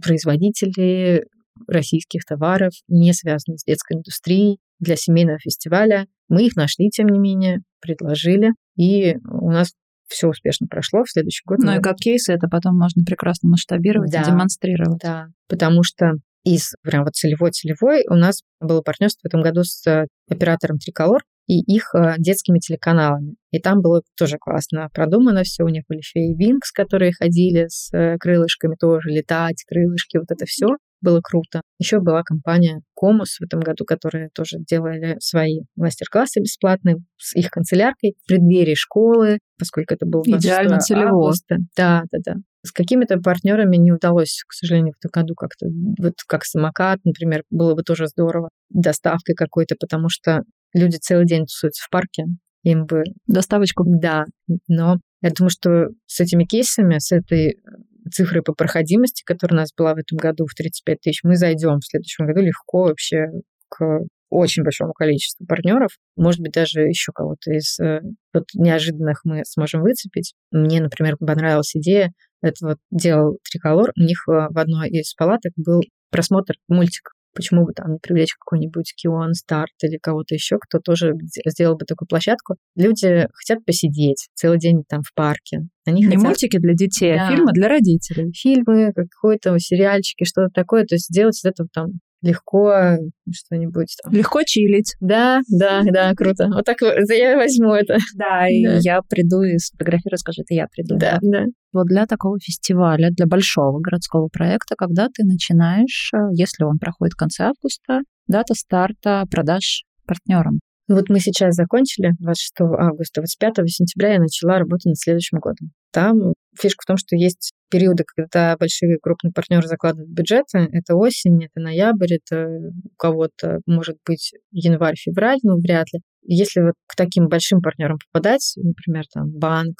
[0.00, 1.24] производители
[1.66, 6.06] российских товаров, не связанные с детской индустрией, для семейного фестиваля.
[6.28, 9.72] Мы их нашли, тем не менее, предложили, и у нас
[10.08, 11.58] все успешно прошло в следующий год.
[11.58, 15.00] Ну и как кейсы это потом можно прекрасно масштабировать да, и демонстрировать.
[15.02, 16.14] Да, потому что
[16.44, 21.22] из прям вот целевой-целевой у нас было партнерство в этом году с э, оператором Триколор
[21.46, 23.34] и их э, детскими телеканалами.
[23.50, 25.64] И там было тоже классно продумано все.
[25.64, 30.46] У них были феи Винкс, которые ходили с э, крылышками тоже, летать, крылышки, вот это
[30.46, 30.68] все
[31.00, 31.62] было круто.
[31.78, 37.50] Еще была компания Комус в этом году, которая тоже делали свои мастер-классы бесплатные с их
[37.50, 41.32] канцеляркой в преддверии школы, поскольку это было идеально целево.
[41.76, 42.34] Да, да, да.
[42.64, 45.66] С какими-то партнерами не удалось, к сожалению, в этом году как-то,
[45.98, 50.42] вот как самокат, например, было бы тоже здорово, доставкой какой-то, потому что
[50.74, 52.24] люди целый день тусуются в парке,
[52.64, 53.04] им бы...
[53.26, 53.84] Доставочку?
[53.86, 54.24] Да,
[54.66, 57.60] но я думаю, что с этими кейсами, с этой
[58.08, 61.80] цифры по проходимости, которая у нас была в этом году в 35 тысяч, мы зайдем
[61.80, 63.26] в следующем году легко вообще
[63.68, 65.92] к очень большому количеству партнеров.
[66.16, 68.00] Может быть, даже еще кого-то из э,
[68.34, 70.34] вот, неожиданных мы сможем выцепить.
[70.50, 75.52] Мне, например, понравилась идея, это вот делал Триколор, у них э, в одной из палаток
[75.56, 80.80] был просмотр мультика Почему бы там не привлечь какой-нибудь Кион Старт или кого-то еще, кто
[80.80, 81.12] тоже
[81.46, 82.56] сделал бы такую площадку.
[82.74, 85.60] Люди хотят посидеть целый день там в парке.
[85.86, 86.22] Они не хотят...
[86.24, 87.28] мультики для детей, а да.
[87.28, 88.32] а фильмы для родителей.
[88.32, 90.82] Фильмы, какой-то сериальчики, что-то такое.
[90.82, 92.96] То есть сделать из этого там легко
[93.32, 94.12] что-нибудь там.
[94.12, 94.94] Легко чилить.
[95.00, 96.48] Да, да, да, круто.
[96.52, 97.98] Вот так я возьму это.
[98.16, 98.78] Да, и да.
[98.80, 100.96] я приду и сфотографирую, скажу, это я приду.
[100.96, 101.44] Да, да.
[101.72, 107.12] Вот для такого фестиваля, для большого городского проекта, когда ты начинаешь, э, если он проходит
[107.12, 110.60] в конце августа, дата старта продаж партнерам.
[110.88, 115.70] Вот мы сейчас закончили 26 августа, 25 сентября я начала работать над следующим годом.
[115.92, 120.68] Там фишка в том, что есть периоды, когда большие крупные партнеры закладывают бюджеты.
[120.72, 126.00] Это осень, это ноябрь, это у кого-то может быть январь-февраль, но вряд ли.
[126.22, 129.76] Если вот к таким большим партнерам попадать, например, там банк,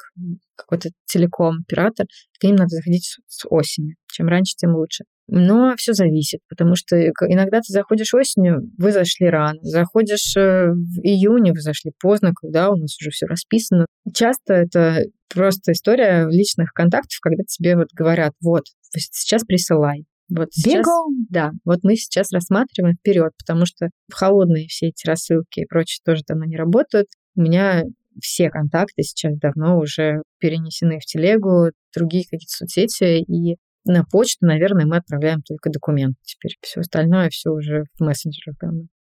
[0.55, 2.07] какой-то телеком, оператор,
[2.39, 3.95] к ним надо заходить с осени.
[4.11, 5.03] Чем раньше, тем лучше.
[5.31, 10.99] Но все зависит, потому что иногда ты заходишь осенью, вы зашли рано, заходишь э, в
[11.03, 13.85] июне, вы зашли поздно, когда у нас уже все расписано.
[14.13, 20.05] Часто это просто история личных контактов, когда тебе вот говорят, вот, сейчас присылай.
[20.29, 21.25] Вот сейчас, Бегом!
[21.29, 26.23] Да, вот мы сейчас рассматриваем вперед, потому что холодные все эти рассылки и прочее тоже
[26.23, 27.07] там не работают.
[27.35, 27.83] У меня
[28.21, 33.57] все контакты сейчас давно уже перенесены в телегу, другие какие-то соцсети, и
[33.89, 36.55] на почту, наверное, мы отправляем только документы теперь.
[36.61, 38.55] Все остальное, все уже в мессенджерах.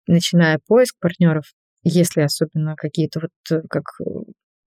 [0.08, 1.46] Начиная поиск партнеров,
[1.84, 3.84] если особенно какие-то вот, э, как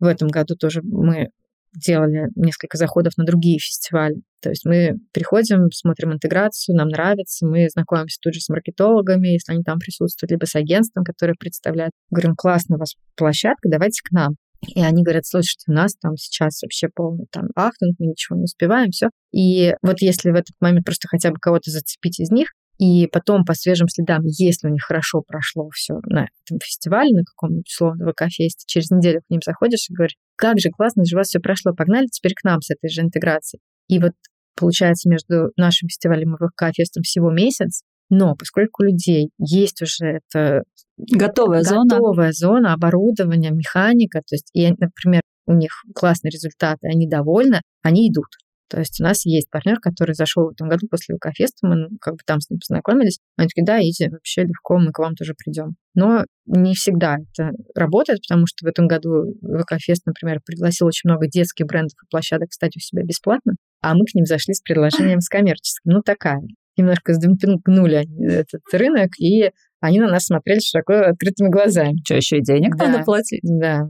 [0.01, 1.29] в этом году тоже мы
[1.75, 4.23] делали несколько заходов на другие фестивали.
[4.41, 9.53] То есть мы приходим, смотрим интеграцию, нам нравится, мы знакомимся тут же с маркетологами, если
[9.53, 11.93] они там присутствуют, либо с агентством, которое представляет.
[12.11, 14.37] Говорим, классно у вас площадка, давайте к нам.
[14.67, 18.45] И они говорят, слушайте, у нас там сейчас вообще полный там ахтунг, мы ничего не
[18.45, 19.11] успеваем, все.
[19.33, 23.45] И вот если в этот момент просто хотя бы кого-то зацепить из них, и потом
[23.45, 28.13] по свежим следам, если у них хорошо прошло все на этом фестивале, на каком-нибудь условно
[28.13, 31.41] ВК-фесте, через неделю к ним заходишь и говоришь, как же классно же у вас все
[31.41, 33.63] прошло, погнали теперь к нам с этой же интеграцией.
[33.89, 34.13] И вот
[34.57, 40.63] получается между нашим фестивалем и ВК-фестом всего месяц, но поскольку у людей есть уже это
[40.97, 47.09] готовая, зона, готовая зона оборудования, механика, то есть, и, например, у них классные результаты, они
[47.09, 48.27] довольны, они идут.
[48.69, 51.89] То есть у нас есть партнер, который зашел в этом году после ВК-феста, мы ну,
[52.01, 53.21] как бы там с ним познакомились.
[53.37, 55.77] Они такие, да, иди, вообще легко, мы к вам тоже придем.
[55.95, 61.29] Но не всегда это работает, потому что в этом году ВК-фест, например, пригласил очень много
[61.29, 65.21] детских брендов и площадок встать у себя бесплатно, а мы к ним зашли с предложением
[65.21, 65.93] с коммерческим.
[65.93, 66.41] Ну, такая.
[66.77, 71.97] Немножко сдемпингнули этот рынок, и они на нас смотрели широко открытыми глазами.
[72.05, 73.41] Что, еще и денег да, надо платить?
[73.43, 73.89] Да.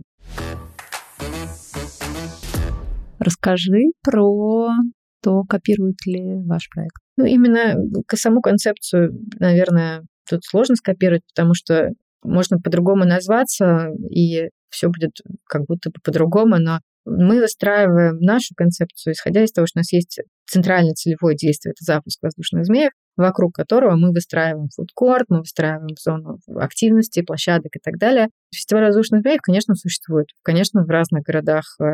[3.19, 4.69] Расскажи про
[5.23, 6.97] то, копирует ли ваш проект.
[7.17, 7.75] Ну, именно
[8.15, 11.91] саму концепцию, наверное, тут сложно скопировать, потому что
[12.23, 15.13] можно по-другому назваться, и все будет
[15.49, 19.93] как будто бы по-другому, но мы выстраиваем нашу концепцию, исходя из того, что у нас
[19.93, 25.89] есть центральное целевое действие, это запуск воздушных змеев, вокруг которого мы выстраиваем фудкорт, мы выстраиваем
[25.99, 28.29] зону активности, площадок и так далее.
[28.55, 30.27] Фестиваль воздушных змеев, конечно, существует.
[30.43, 31.85] Конечно, в разных городах э,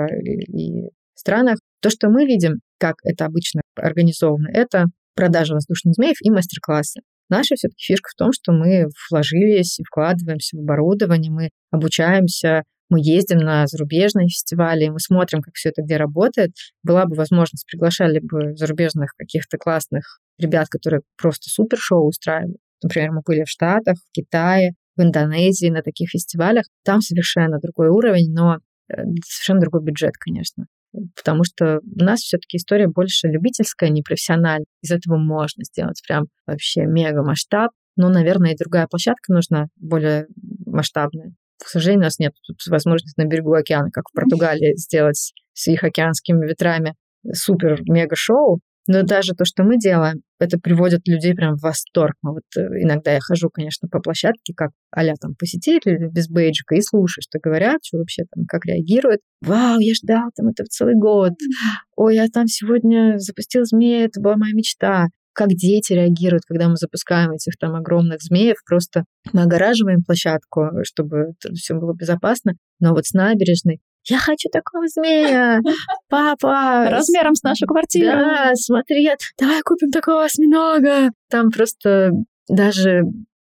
[0.48, 1.58] и странах.
[1.80, 7.00] То, что мы видим, как это обычно организовано, это продажа воздушных змеев и мастер-классы.
[7.28, 13.38] Наша все-таки фишка в том, что мы вложились вкладываемся в оборудование, мы обучаемся, мы ездим
[13.38, 16.50] на зарубежные фестивали, мы смотрим, как все это где работает.
[16.82, 22.58] Была бы возможность, приглашали бы зарубежных каких-то классных ребят, которые просто супер шоу устраивают.
[22.82, 26.66] Например, мы были в Штатах, в Китае, в Индонезии на таких фестивалях.
[26.84, 30.66] Там совершенно другой уровень, но э, совершенно другой бюджет, конечно
[31.16, 34.66] потому что у нас все-таки история больше любительская, не профессиональная.
[34.82, 37.70] Из этого можно сделать прям вообще мега масштаб.
[37.96, 40.26] Но, наверное, и другая площадка нужна, более
[40.66, 41.32] масштабная.
[41.64, 45.68] К сожалению, у нас нет тут возможности на берегу океана, как в Португалии, сделать с
[45.68, 46.94] их океанскими ветрами
[47.30, 48.60] супер-мега-шоу.
[48.88, 52.14] Но даже то, что мы делаем, это приводит людей прям в восторг.
[52.20, 56.74] Мы вот э, иногда я хожу, конечно, по площадке, как а там посетители без бейджика,
[56.74, 59.20] и слушаю, что говорят, что вообще там, как реагируют.
[59.40, 61.34] Вау, я ждал там это целый год.
[61.94, 66.76] Ой, я там сегодня запустил змея, это была моя мечта как дети реагируют, когда мы
[66.76, 68.56] запускаем этих там огромных змеев.
[68.66, 72.54] Просто мы огораживаем площадку, чтобы все было безопасно.
[72.80, 75.60] Но вот с набережной я хочу такого змея,
[76.08, 76.86] папа.
[76.90, 78.18] Размером с нашу квартиру.
[78.18, 81.10] Да, смотри, давай купим такого осьминога.
[81.30, 82.10] Там просто
[82.48, 83.02] даже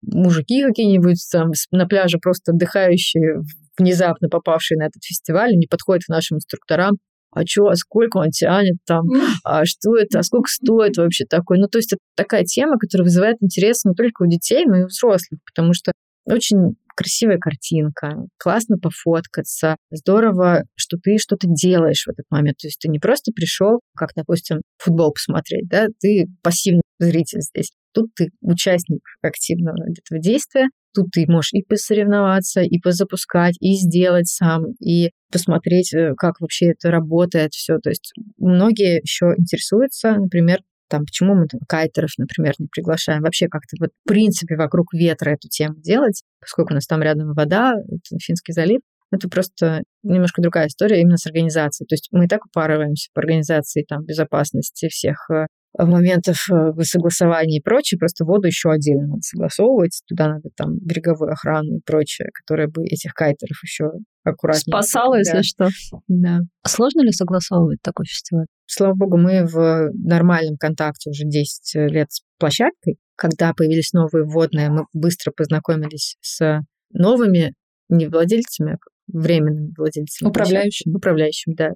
[0.02, 3.42] мужики какие-нибудь там на пляже просто отдыхающие,
[3.78, 6.98] внезапно попавшие на этот фестиваль, они подходят к нашим инструкторам,
[7.32, 9.06] а что, а сколько он тянет там,
[9.44, 11.60] а что это, а сколько стоит вообще такой.
[11.60, 14.84] Ну, то есть это такая тема, которая вызывает интерес не только у детей, но и
[14.84, 15.92] у взрослых, потому что
[16.26, 22.58] очень красивая картинка, классно пофоткаться, здорово, что ты что-то делаешь в этот момент.
[22.58, 27.72] То есть ты не просто пришел, как, допустим, футбол посмотреть, да, ты пассивный зритель здесь.
[27.94, 34.28] Тут ты участник активного этого действия, тут ты можешь и посоревноваться, и позапускать, и сделать
[34.28, 37.78] сам, и посмотреть, э, как вообще это работает, все.
[37.80, 40.60] То есть многие еще интересуются, например,
[40.90, 45.32] там, почему мы там, кайтеров, например, не приглашаем, вообще как-то вот в принципе вокруг ветра
[45.32, 48.82] эту тему делать, поскольку у нас там рядом вода, это Финский залив,
[49.12, 51.88] это просто немножко другая история именно с организацией.
[51.88, 57.58] То есть мы и так упарываемся по организации там, безопасности всех э, моментов э, согласования
[57.58, 62.30] и прочее, просто воду еще отдельно надо согласовывать, туда надо там береговую охрану и прочее,
[62.34, 63.92] которая бы этих кайтеров еще
[64.24, 64.74] аккуратнее.
[64.74, 65.20] Спасала, да.
[65.20, 65.70] если что.
[66.08, 66.40] Да.
[66.66, 68.46] Сложно ли согласовывать такой фестиваль?
[68.66, 72.98] Слава богу, мы в нормальном контакте уже 10 лет с площадкой.
[73.16, 77.54] Когда появились новые вводные, мы быстро познакомились с новыми
[77.90, 78.78] не владельцами, а
[79.12, 80.30] временными владельцами.
[80.30, 80.94] Управляющими.
[80.96, 81.72] Управляющими, да.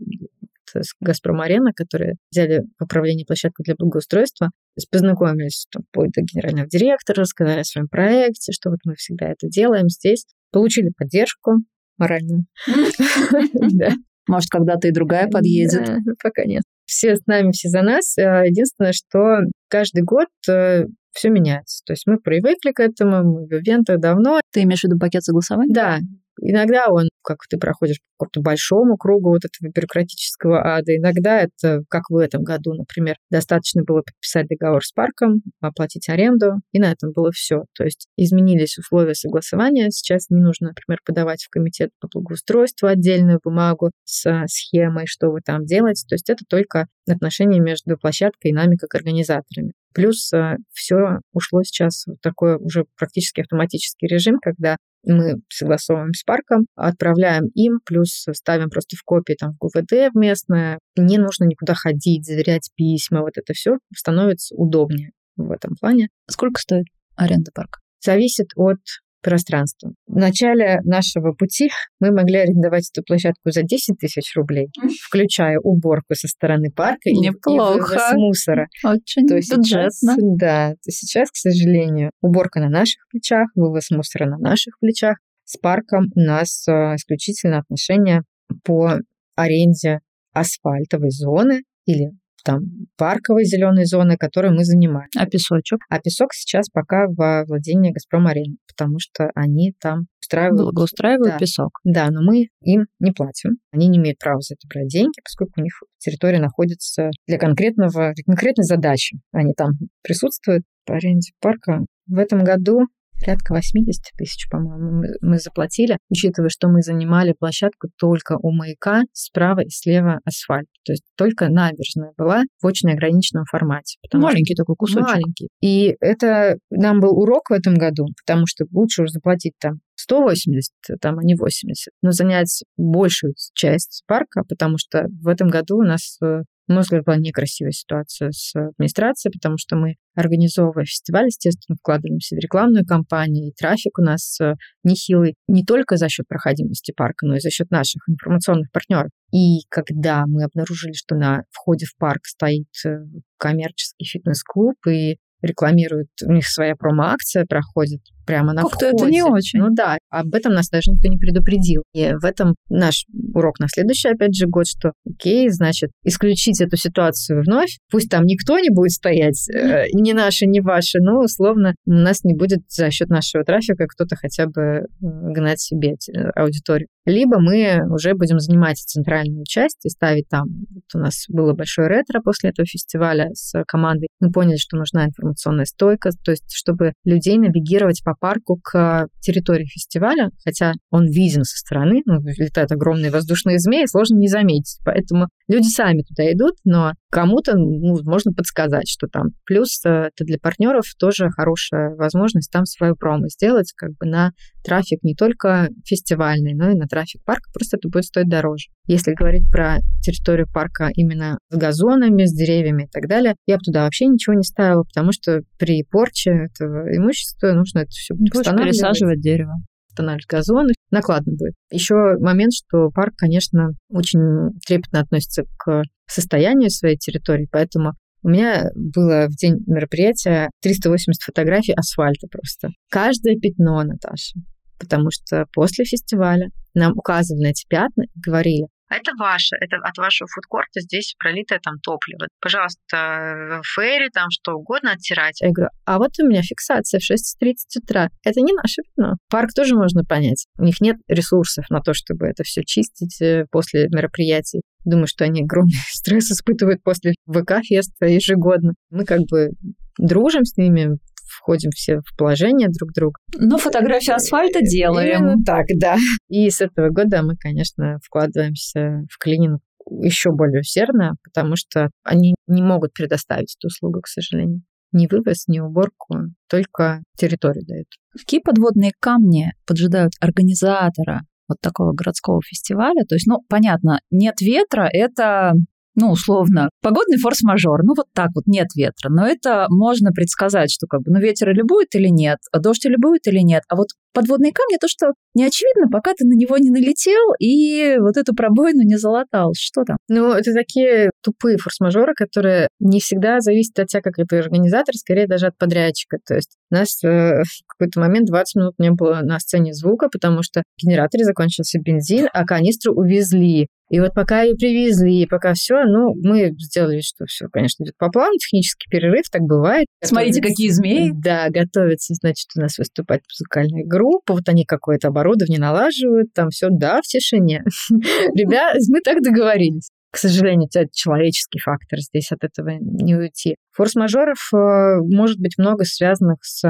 [0.82, 4.52] С Газпром Арена, которые взяли в управление площадку для благоустройства,
[4.92, 9.48] познакомились там, вплоть до генерального директора, рассказали о своем проекте, что вот мы всегда это
[9.48, 10.26] делаем здесь.
[10.52, 11.58] Получили поддержку
[11.98, 12.46] моральную.
[14.28, 15.90] Может, когда-то и другая подъедет.
[16.24, 16.64] Пока нет.
[16.86, 18.18] Все с нами, все за нас.
[18.18, 21.82] А единственное, что каждый год э, все меняется.
[21.86, 24.40] То есть мы привыкли к этому, мы в ивентах давно.
[24.52, 25.74] Ты имеешь в виду пакет согласования?
[25.74, 26.00] Да,
[26.42, 31.84] Иногда он, как ты проходишь по какому-то большому кругу вот этого бюрократического ада, иногда это,
[31.90, 36.92] как в этом году, например, достаточно было подписать договор с парком, оплатить аренду, и на
[36.92, 37.64] этом было все.
[37.76, 39.90] То есть изменились условия согласования.
[39.90, 45.42] Сейчас не нужно, например, подавать в комитет по благоустройству отдельную бумагу с схемой, что вы
[45.42, 46.06] там делаете.
[46.08, 49.74] То есть это только отношения между площадкой и нами как организаторами.
[49.94, 56.24] Плюс э, все ушло сейчас в такой уже практически автоматический режим, когда мы согласовываем с
[56.24, 60.80] парком, отправляем им, плюс ставим просто в копии там в ГУВД местное.
[60.96, 66.10] Не нужно никуда ходить, заверять письма, вот это все становится удобнее в этом плане.
[66.30, 66.86] Сколько стоит
[67.16, 67.80] аренда парка?
[68.00, 68.80] Зависит от
[69.24, 69.94] пространства.
[70.08, 74.68] В начале нашего пути мы могли арендовать эту площадку за 10 тысяч рублей,
[75.08, 77.50] включая уборку со стороны парка Неплохо.
[77.50, 78.68] и вывоз мусора.
[78.84, 79.64] Очень то бюджетно.
[79.64, 85.18] Сейчас, да, то сейчас, к сожалению, уборка на наших плечах, вывоз мусора на наших плечах.
[85.46, 88.24] С парком у нас э, исключительно отношения
[88.64, 89.00] по
[89.36, 90.00] аренде
[90.34, 92.12] асфальтовой зоны или
[92.44, 92.62] там
[92.98, 95.10] парковой зеленой зоны, которую мы занимаем.
[95.18, 95.80] А песочек?
[95.90, 100.62] А песок сейчас пока во владении Газпром Арены, потому что они там устраивают...
[100.62, 101.38] Благоустраивают да.
[101.38, 101.80] песок.
[101.84, 103.58] Да, но мы им не платим.
[103.72, 108.14] Они не имеют права за это брать деньги, поскольку у них территория находится для конкретного,
[108.14, 109.20] для конкретной задачи.
[109.32, 111.86] Они там присутствуют по аренде парка.
[112.08, 112.88] В этом году
[113.24, 119.62] порядка 80 тысяч, по-моему, мы заплатили, учитывая, что мы занимали площадку только у маяка, справа
[119.62, 120.68] и слева асфальт.
[120.86, 123.98] То есть только набережная была в очень ограниченном формате.
[124.14, 125.08] Маленький такой кусочек.
[125.08, 125.48] Маленький.
[125.62, 130.72] И это нам был урок в этом году, потому что лучше уже заплатить там 180,
[131.02, 135.84] там, а не 80, но занять большую часть парка, потому что в этом году у
[135.84, 141.26] нас э, на мой взгляд, была некрасивая ситуация с администрацией, потому что мы, организовывая фестиваль,
[141.26, 144.54] естественно, вкладываемся в рекламную кампанию, и трафик у нас э,
[144.84, 149.10] нехилый не только за счет проходимости парка, но и за счет наших информационных партнеров.
[149.34, 153.00] И когда мы обнаружили, что на входе в парк стоит э,
[153.38, 159.60] коммерческий фитнес-клуб, и рекламируют, у них своя промо-акция проходит прямо на Как-то это не очень.
[159.60, 161.84] Ну да, об этом нас даже никто не предупредил.
[161.94, 166.78] И в этом наш урок на следующий, опять же, год, что окей, значит, исключить эту
[166.78, 171.76] ситуацию вновь, пусть там никто не будет стоять, э, ни наши, ни ваши, но условно
[171.86, 175.96] у нас не будет за счет нашего трафика кто-то хотя бы э, гнать себе
[176.36, 176.88] аудиторию.
[177.06, 180.48] Либо мы уже будем занимать центральную часть и ставить там.
[180.74, 184.08] Вот у нас было большое ретро после этого фестиваля с командой.
[184.22, 189.66] Мы поняли, что нужна информационная стойка, то есть чтобы людей навигировать по парку к территории
[189.66, 194.80] фестиваля, хотя он виден со стороны, ну, летают огромные воздушные змеи, сложно не заметить.
[194.86, 199.30] Поэтому люди сами туда идут, но кому-то ну, можно подсказать, что там.
[199.46, 204.32] Плюс э, это для партнеров тоже хорошая возможность там свою промо сделать как бы на
[204.64, 208.70] трафик не только фестивальный, но и на трафик парка, просто это будет стоить дороже.
[208.88, 213.62] Если говорить про территорию парка именно с газонами, с деревьями и так далее, я бы
[213.64, 218.76] туда вообще ничего не ставила, потому что при порче этого имущества нужно это все восстанавливать.
[218.76, 219.54] пересаживать дерево
[219.94, 221.54] устанавливать газоны, накладно будет.
[221.72, 228.70] Еще момент, что парк, конечно, очень трепетно относится к состоянию своей территории, поэтому у меня
[228.74, 232.70] было в день мероприятия 380 фотографий асфальта просто.
[232.90, 234.40] Каждое пятно, Наташа.
[234.80, 239.98] Потому что после фестиваля нам указывали на эти пятна и говорили, это ваше, это от
[239.98, 242.28] вашего фудкорта здесь пролитое там топливо.
[242.40, 245.42] Пожалуйста, ферри, там что угодно оттирать.
[245.42, 248.10] Я говорю, а вот у меня фиксация в 6.30 утра.
[248.24, 249.16] Это не наше вино.
[249.30, 250.46] Парк тоже можно понять.
[250.58, 254.62] У них нет ресурсов на то, чтобы это все чистить э, после мероприятий.
[254.86, 258.74] Думаю, что они огромный стресс испытывают после ВК-феста ежегодно.
[258.90, 259.50] Мы как бы
[259.98, 260.98] дружим с ними,
[261.38, 263.20] входим все в положение друг друга.
[263.38, 265.26] Но фотографию асфальта делаем.
[265.26, 265.98] Именно так, да.
[266.30, 272.36] И с этого года мы, конечно, вкладываемся в клининг еще более усердно, потому что они
[272.48, 274.62] не могут предоставить эту услугу, к сожалению.
[274.92, 276.16] Ни вывоз, ни уборку,
[276.48, 277.88] только территорию дают.
[278.18, 283.04] Какие подводные камни поджидают организатора вот такого городского фестиваля?
[283.10, 285.54] То есть, ну, понятно, нет ветра, это
[285.96, 289.10] ну, условно, погодный форс-мажор, ну, вот так вот, нет ветра.
[289.10, 292.86] Но это можно предсказать, что как бы, ну, ветер или будет, или нет, а дождь
[292.86, 293.64] или будет, или нет.
[293.70, 297.98] А вот подводные камни, то, что не очевидно, пока ты на него не налетел и
[298.00, 299.54] вот эту пробоину не залатал.
[299.58, 299.98] Что там?
[300.08, 305.28] Ну, это такие тупые форс-мажоры, которые не всегда зависят от тебя, как это организатор, скорее
[305.28, 306.18] даже от подрядчика.
[306.26, 310.10] То есть у нас э, в какой-то момент 20 минут не было на сцене звука,
[310.10, 313.68] потому что в генераторе закончился бензин, а канистру увезли.
[313.94, 318.10] И вот пока ее привезли, пока все, ну, мы сделали, что все, конечно, идет по
[318.10, 319.86] плану, технический перерыв, так бывает.
[320.04, 321.12] Смотрите, готовится, какие змеи.
[321.14, 326.70] Да, готовится, значит, у нас выступать музыкальная группа, вот они какое-то оборудование налаживают, там все,
[326.72, 327.64] да, в тишине.
[328.36, 329.92] Ребят, мы так договорились.
[330.10, 333.58] К сожалению, это человеческий фактор, здесь от этого не уйти.
[333.74, 336.64] Форс-мажоров э, может быть много связанных с...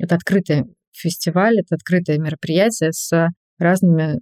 [0.00, 3.28] Это открытый фестиваль, это открытое мероприятие с
[3.58, 4.18] разными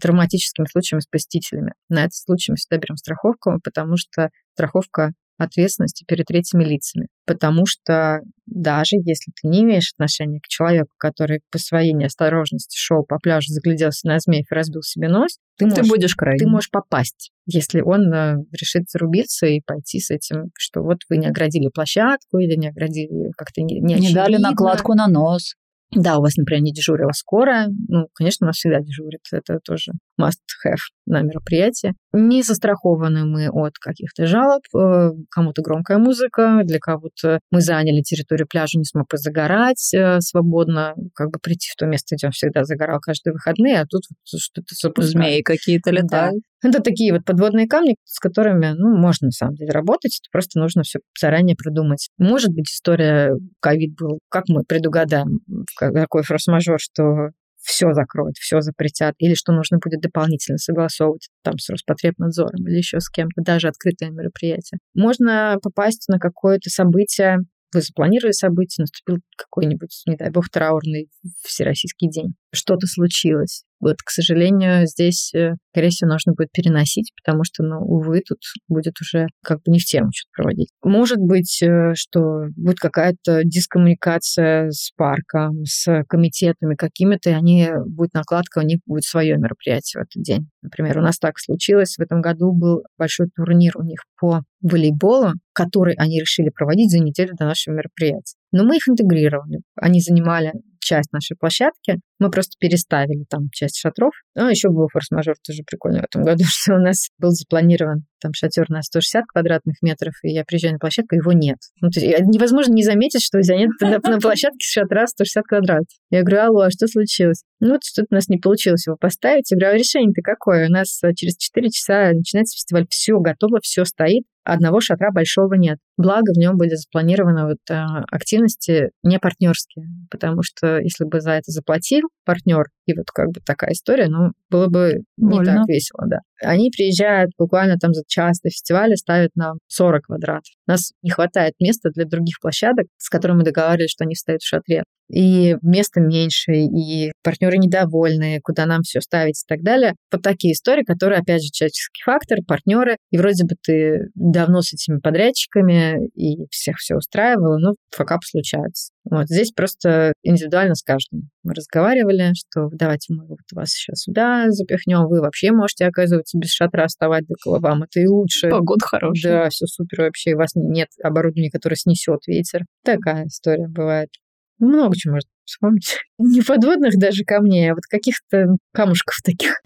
[0.00, 1.72] травматическими случаями с посетителями.
[1.88, 7.08] На этот случай мы всегда берем страховку, потому что страховка ответственности перед третьими лицами.
[7.26, 13.04] Потому что даже если ты не имеешь отношения к человеку, который по своей неосторожности шел
[13.04, 16.38] по пляжу, загляделся на змеев и разбил себе нос, ты, ты можешь, будешь крайне.
[16.38, 21.18] Ты можешь попасть, если он э, решит зарубиться и пойти с этим, что вот вы
[21.18, 25.54] не оградили площадку или не оградили как-то не Не, не дали накладку на нос.
[25.94, 27.68] Да, у вас, например, не дежурила скорая.
[27.88, 29.20] Ну, конечно, у нас всегда дежурит.
[29.30, 31.94] Это тоже must have на мероприятии.
[32.14, 34.62] Не застрахованы мы от каких-то жалоб.
[34.74, 40.94] Э, кому-то громкая музыка, для кого-то мы заняли территорию пляжа, не смог позагорать э, свободно,
[41.14, 44.74] как бы прийти в то место, где он всегда загорал каждые выходные, а тут что-то
[44.74, 45.12] запускает.
[45.12, 46.42] Змеи какие-то летают.
[46.62, 50.82] Это такие вот подводные камни, с которыми, ну, можно на самом деле работать, просто нужно
[50.82, 52.08] все заранее продумать.
[52.18, 55.40] Может быть, история ковид был, как мы предугадаем,
[55.76, 57.30] какой форс-мажор, что
[57.62, 63.00] все закроют, все запретят, или что нужно будет дополнительно согласовывать там с Роспотребнадзором или еще
[63.00, 64.78] с кем-то, даже открытое мероприятие.
[64.94, 67.38] Можно попасть на какое-то событие,
[67.72, 71.08] вы запланировали событие, наступил какой-нибудь, не дай бог, траурный
[71.42, 72.34] всероссийский день.
[72.52, 73.64] Что-то случилось.
[73.82, 78.38] Вот, к сожалению, здесь, э, скорее всего, нужно будет переносить, потому что, ну, увы, тут
[78.68, 80.68] будет уже как бы не в тему что-то проводить.
[80.84, 88.14] Может быть, э, что будет какая-то дискоммуникация с парком, с комитетами какими-то, и они, будет
[88.14, 90.48] накладка, у них будет свое мероприятие в этот день.
[90.62, 95.32] Например, у нас так случилось, в этом году был большой турнир у них по волейболу,
[95.52, 98.36] который они решили проводить за неделю до нашего мероприятия.
[98.52, 99.62] Но мы их интегрировали.
[99.74, 100.52] Они занимали
[100.82, 102.00] часть нашей площадки.
[102.18, 104.12] Мы просто переставили там часть шатров.
[104.34, 108.32] Ну, еще был форс-мажор тоже прикольный в этом году, что у нас был запланирован там
[108.34, 111.58] шатер на 160 квадратных метров, и я приезжаю на площадку, его нет.
[111.80, 115.44] Ну, то есть невозможно не заметить, что у тебя нет на, на площадке шатра 160
[115.44, 115.88] квадратов.
[116.10, 117.42] Я говорю, алло, а что случилось?
[117.58, 119.50] Ну, вот что-то у нас не получилось его поставить.
[119.50, 120.68] Я говорю, а решение-то какое?
[120.68, 125.54] У нас э, через 4 часа начинается фестиваль, все готово, все стоит одного шатра большого
[125.54, 125.78] нет.
[125.96, 131.32] Благо в нем были запланированы вот э, активности не партнерские, потому что если бы за
[131.32, 135.56] это заплатил партнер, и вот как бы такая история, ну, было бы не Больно.
[135.56, 136.18] так весело, да.
[136.42, 140.52] Они приезжают буквально там за час до фестиваля, ставят нам 40 квадратов.
[140.66, 144.42] У нас не хватает места для других площадок, с которыми мы договаривались, что они встают
[144.42, 144.82] в шатре
[145.12, 149.94] и места меньше, и партнеры недовольны, куда нам все ставить и так далее.
[150.10, 154.72] Вот такие истории, которые, опять же, человеческий фактор, партнеры, и вроде бы ты давно с
[154.72, 158.92] этими подрядчиками и всех все устраивала, но факап случается.
[159.04, 161.30] Вот здесь просто индивидуально с каждым.
[161.42, 166.50] Мы разговаривали, что давайте мы вот вас сейчас сюда запихнем, вы вообще можете, оказывается, без
[166.50, 168.48] шатра оставать, так вам это и лучше.
[168.48, 169.32] Погода хорошая.
[169.32, 172.64] Да, все супер вообще, у вас нет оборудования, которое снесет ветер.
[172.84, 174.10] Такая история бывает.
[174.58, 175.98] Много чего можно вспомнить.
[176.18, 179.60] Не подводных даже камней, а вот каких-то камушков таких.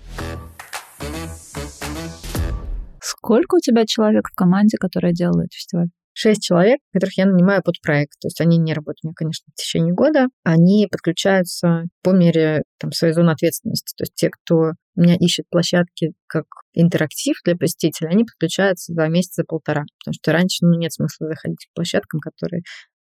[3.02, 5.88] Сколько у тебя человек в команде, которая делает фестиваль?
[6.18, 8.18] Шесть человек, которых я нанимаю под проект.
[8.20, 10.28] То есть они не работают у меня, конечно, в течение года.
[10.44, 13.94] Они подключаются по мере там, своей зоны ответственности.
[13.98, 19.06] То есть те, кто у меня ищет площадки как интерактив для посетителей, они подключаются за
[19.08, 19.84] месяц, за полтора.
[20.02, 22.62] Потому что раньше ну, нет смысла заходить к площадкам, которые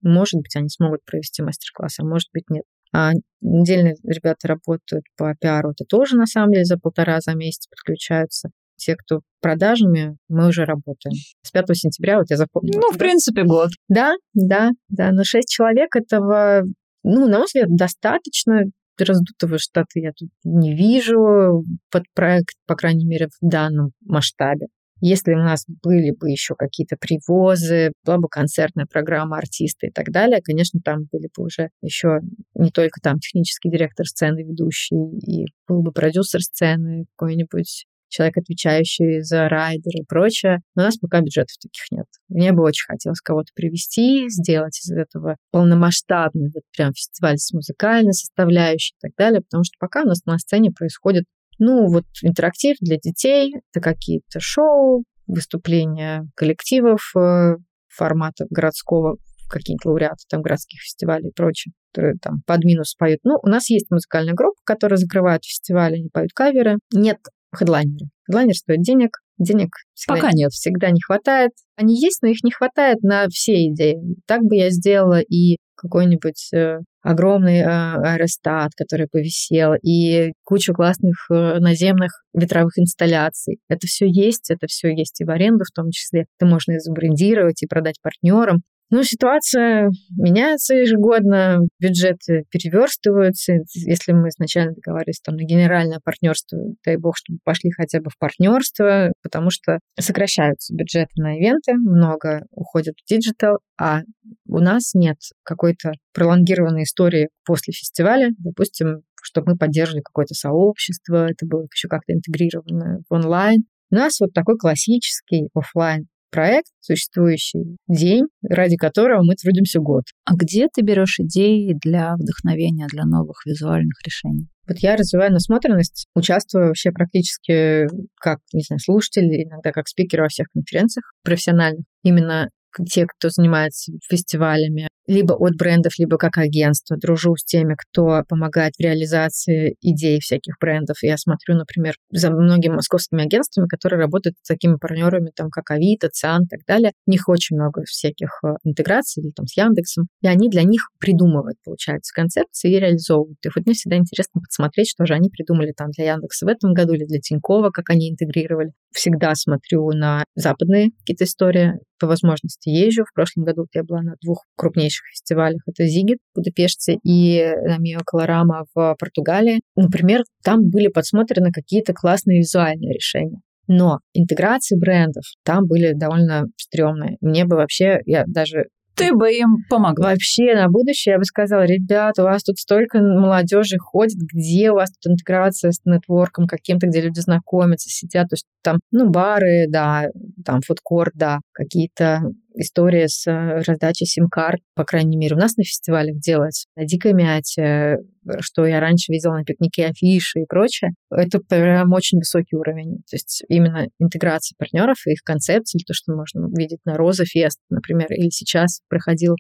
[0.01, 2.65] может быть, они смогут провести мастер-класс, а может быть, нет.
[2.93, 7.67] А отдельные ребята работают по пиару, это тоже на самом деле за полтора, за месяц
[7.67, 8.51] подключаются.
[8.77, 11.15] Те, кто продажами, мы уже работаем.
[11.43, 12.81] С 5 сентября, вот я запомнила.
[12.81, 13.71] Ну, в принципе, год.
[13.89, 15.13] Да, да, да.
[15.13, 16.63] Но 6 человек этого,
[17.03, 18.65] ну, на мой взгляд, достаточно
[18.99, 24.67] раздутого штата я тут не вижу под проект, по крайней мере, в данном масштабе.
[25.01, 30.11] Если у нас были бы еще какие-то привозы, была бы концертная программа артиста и так
[30.11, 32.21] далее, конечно, там были бы уже еще
[32.55, 34.97] не только там технический директор сцены, ведущий,
[35.27, 40.61] и был бы продюсер сцены, какой-нибудь человек, отвечающий за райдер и прочее.
[40.75, 42.07] Но у нас пока бюджетов таких нет.
[42.29, 48.13] Мне бы очень хотелось кого-то привести, сделать из этого полномасштабный вот прям фестиваль с музыкальной
[48.13, 51.25] составляющей и так далее, потому что пока у нас на сцене происходит
[51.59, 57.57] ну, вот интерактив для детей, это какие-то шоу, выступления коллективов э,
[57.89, 59.17] формата городского,
[59.49, 63.21] какие-то лауреаты там городских фестивалей и прочее, которые там под минус поют.
[63.25, 66.79] Ну, у нас есть музыкальная группа, которая закрывает фестивали, они поют каверы.
[66.93, 67.19] Нет
[67.55, 68.07] хедлайнеры.
[68.27, 70.51] Хедлайнер стоит денег, денег всегда, Пока нет.
[70.53, 71.53] всегда не хватает.
[71.77, 73.97] Они есть, но их не хватает на все идеи.
[74.27, 81.15] Так бы я сделала и какой-нибудь э, огромный э, аэростат, который повисел, и кучу классных
[81.31, 83.59] э, наземных ветровых инсталляций.
[83.69, 86.27] Это все есть, это все есть и в аренду в том числе.
[86.39, 88.63] Это можно и забрендировать, и продать партнерам.
[88.91, 93.55] Ну, ситуация меняется ежегодно, бюджеты переверстываются.
[93.75, 98.19] Если мы изначально договаривались там на генеральное партнерство, дай бог, чтобы пошли хотя бы в
[98.19, 104.03] партнерство, потому что сокращаются бюджеты на ивенты, много уходит в digital, а
[104.47, 111.47] у нас нет какой-то пролонгированной истории после фестиваля, допустим, чтобы мы поддерживали какое-то сообщество, это
[111.47, 113.65] было еще как-то интегрировано в онлайн.
[113.91, 120.03] У нас вот такой классический офлайн проект, существующий день, ради которого мы трудимся год.
[120.25, 124.49] А где ты берешь идеи для вдохновения для новых визуальных решений?
[124.67, 127.87] Вот я развиваю насмотренность, участвую вообще практически
[128.21, 131.85] как, не знаю, слушатель, иногда как спикер во всех конференциях профессиональных.
[132.03, 132.49] Именно
[132.89, 136.97] те, кто занимается фестивалями, либо от брендов, либо как агентство.
[136.97, 140.97] Дружу с теми, кто помогает в реализации идей всяких брендов.
[141.03, 146.09] Я смотрю, например, за многими московскими агентствами, которые работают с такими партнерами, там, как Авито,
[146.11, 146.93] ЦИАН и так далее.
[147.07, 150.89] У них очень много всяких э, интеграций, или там с Яндексом, и они для них
[150.99, 153.57] придумывают, получается, концепции и реализовывают их.
[153.57, 156.95] Вот мне всегда интересно посмотреть, что же они придумали там для Яндекса в этом году
[156.95, 158.73] или для Тинькова, как они интегрировали.
[158.91, 163.05] Всегда смотрю на западные какие-то истории, по возможности езжу.
[163.05, 165.63] В прошлом году я была на двух крупнейших фестивалях.
[165.67, 169.61] Это Зигит в Будапеште и Намио Колорама в Португалии.
[169.75, 173.41] Например, там были подсмотрены какие-то классные визуальные решения.
[173.67, 177.17] Но интеграции брендов там были довольно стрёмные.
[177.23, 180.11] Мне бы вообще, я даже ты бы им помогла.
[180.11, 184.75] Вообще, на будущее я бы сказала, ребят, у вас тут столько молодежи ходит, где у
[184.75, 189.67] вас тут интеграция с нетворком каким-то, где люди знакомятся, сидят, то есть там, ну, бары,
[189.69, 190.07] да,
[190.45, 192.23] там фудкорт, да, какие-то
[192.55, 197.13] история с э, раздачей сим-карт, по крайней мере, у нас на фестивалях делается, на Дикой
[197.13, 197.99] Мяте,
[198.41, 202.99] что я раньше видела на пикнике афиши и прочее, это прям очень высокий уровень.
[203.09, 207.61] То есть именно интеграция партнеров и их концепции, то, что можно видеть на Роза Fest,
[207.71, 209.37] например, или сейчас проходил,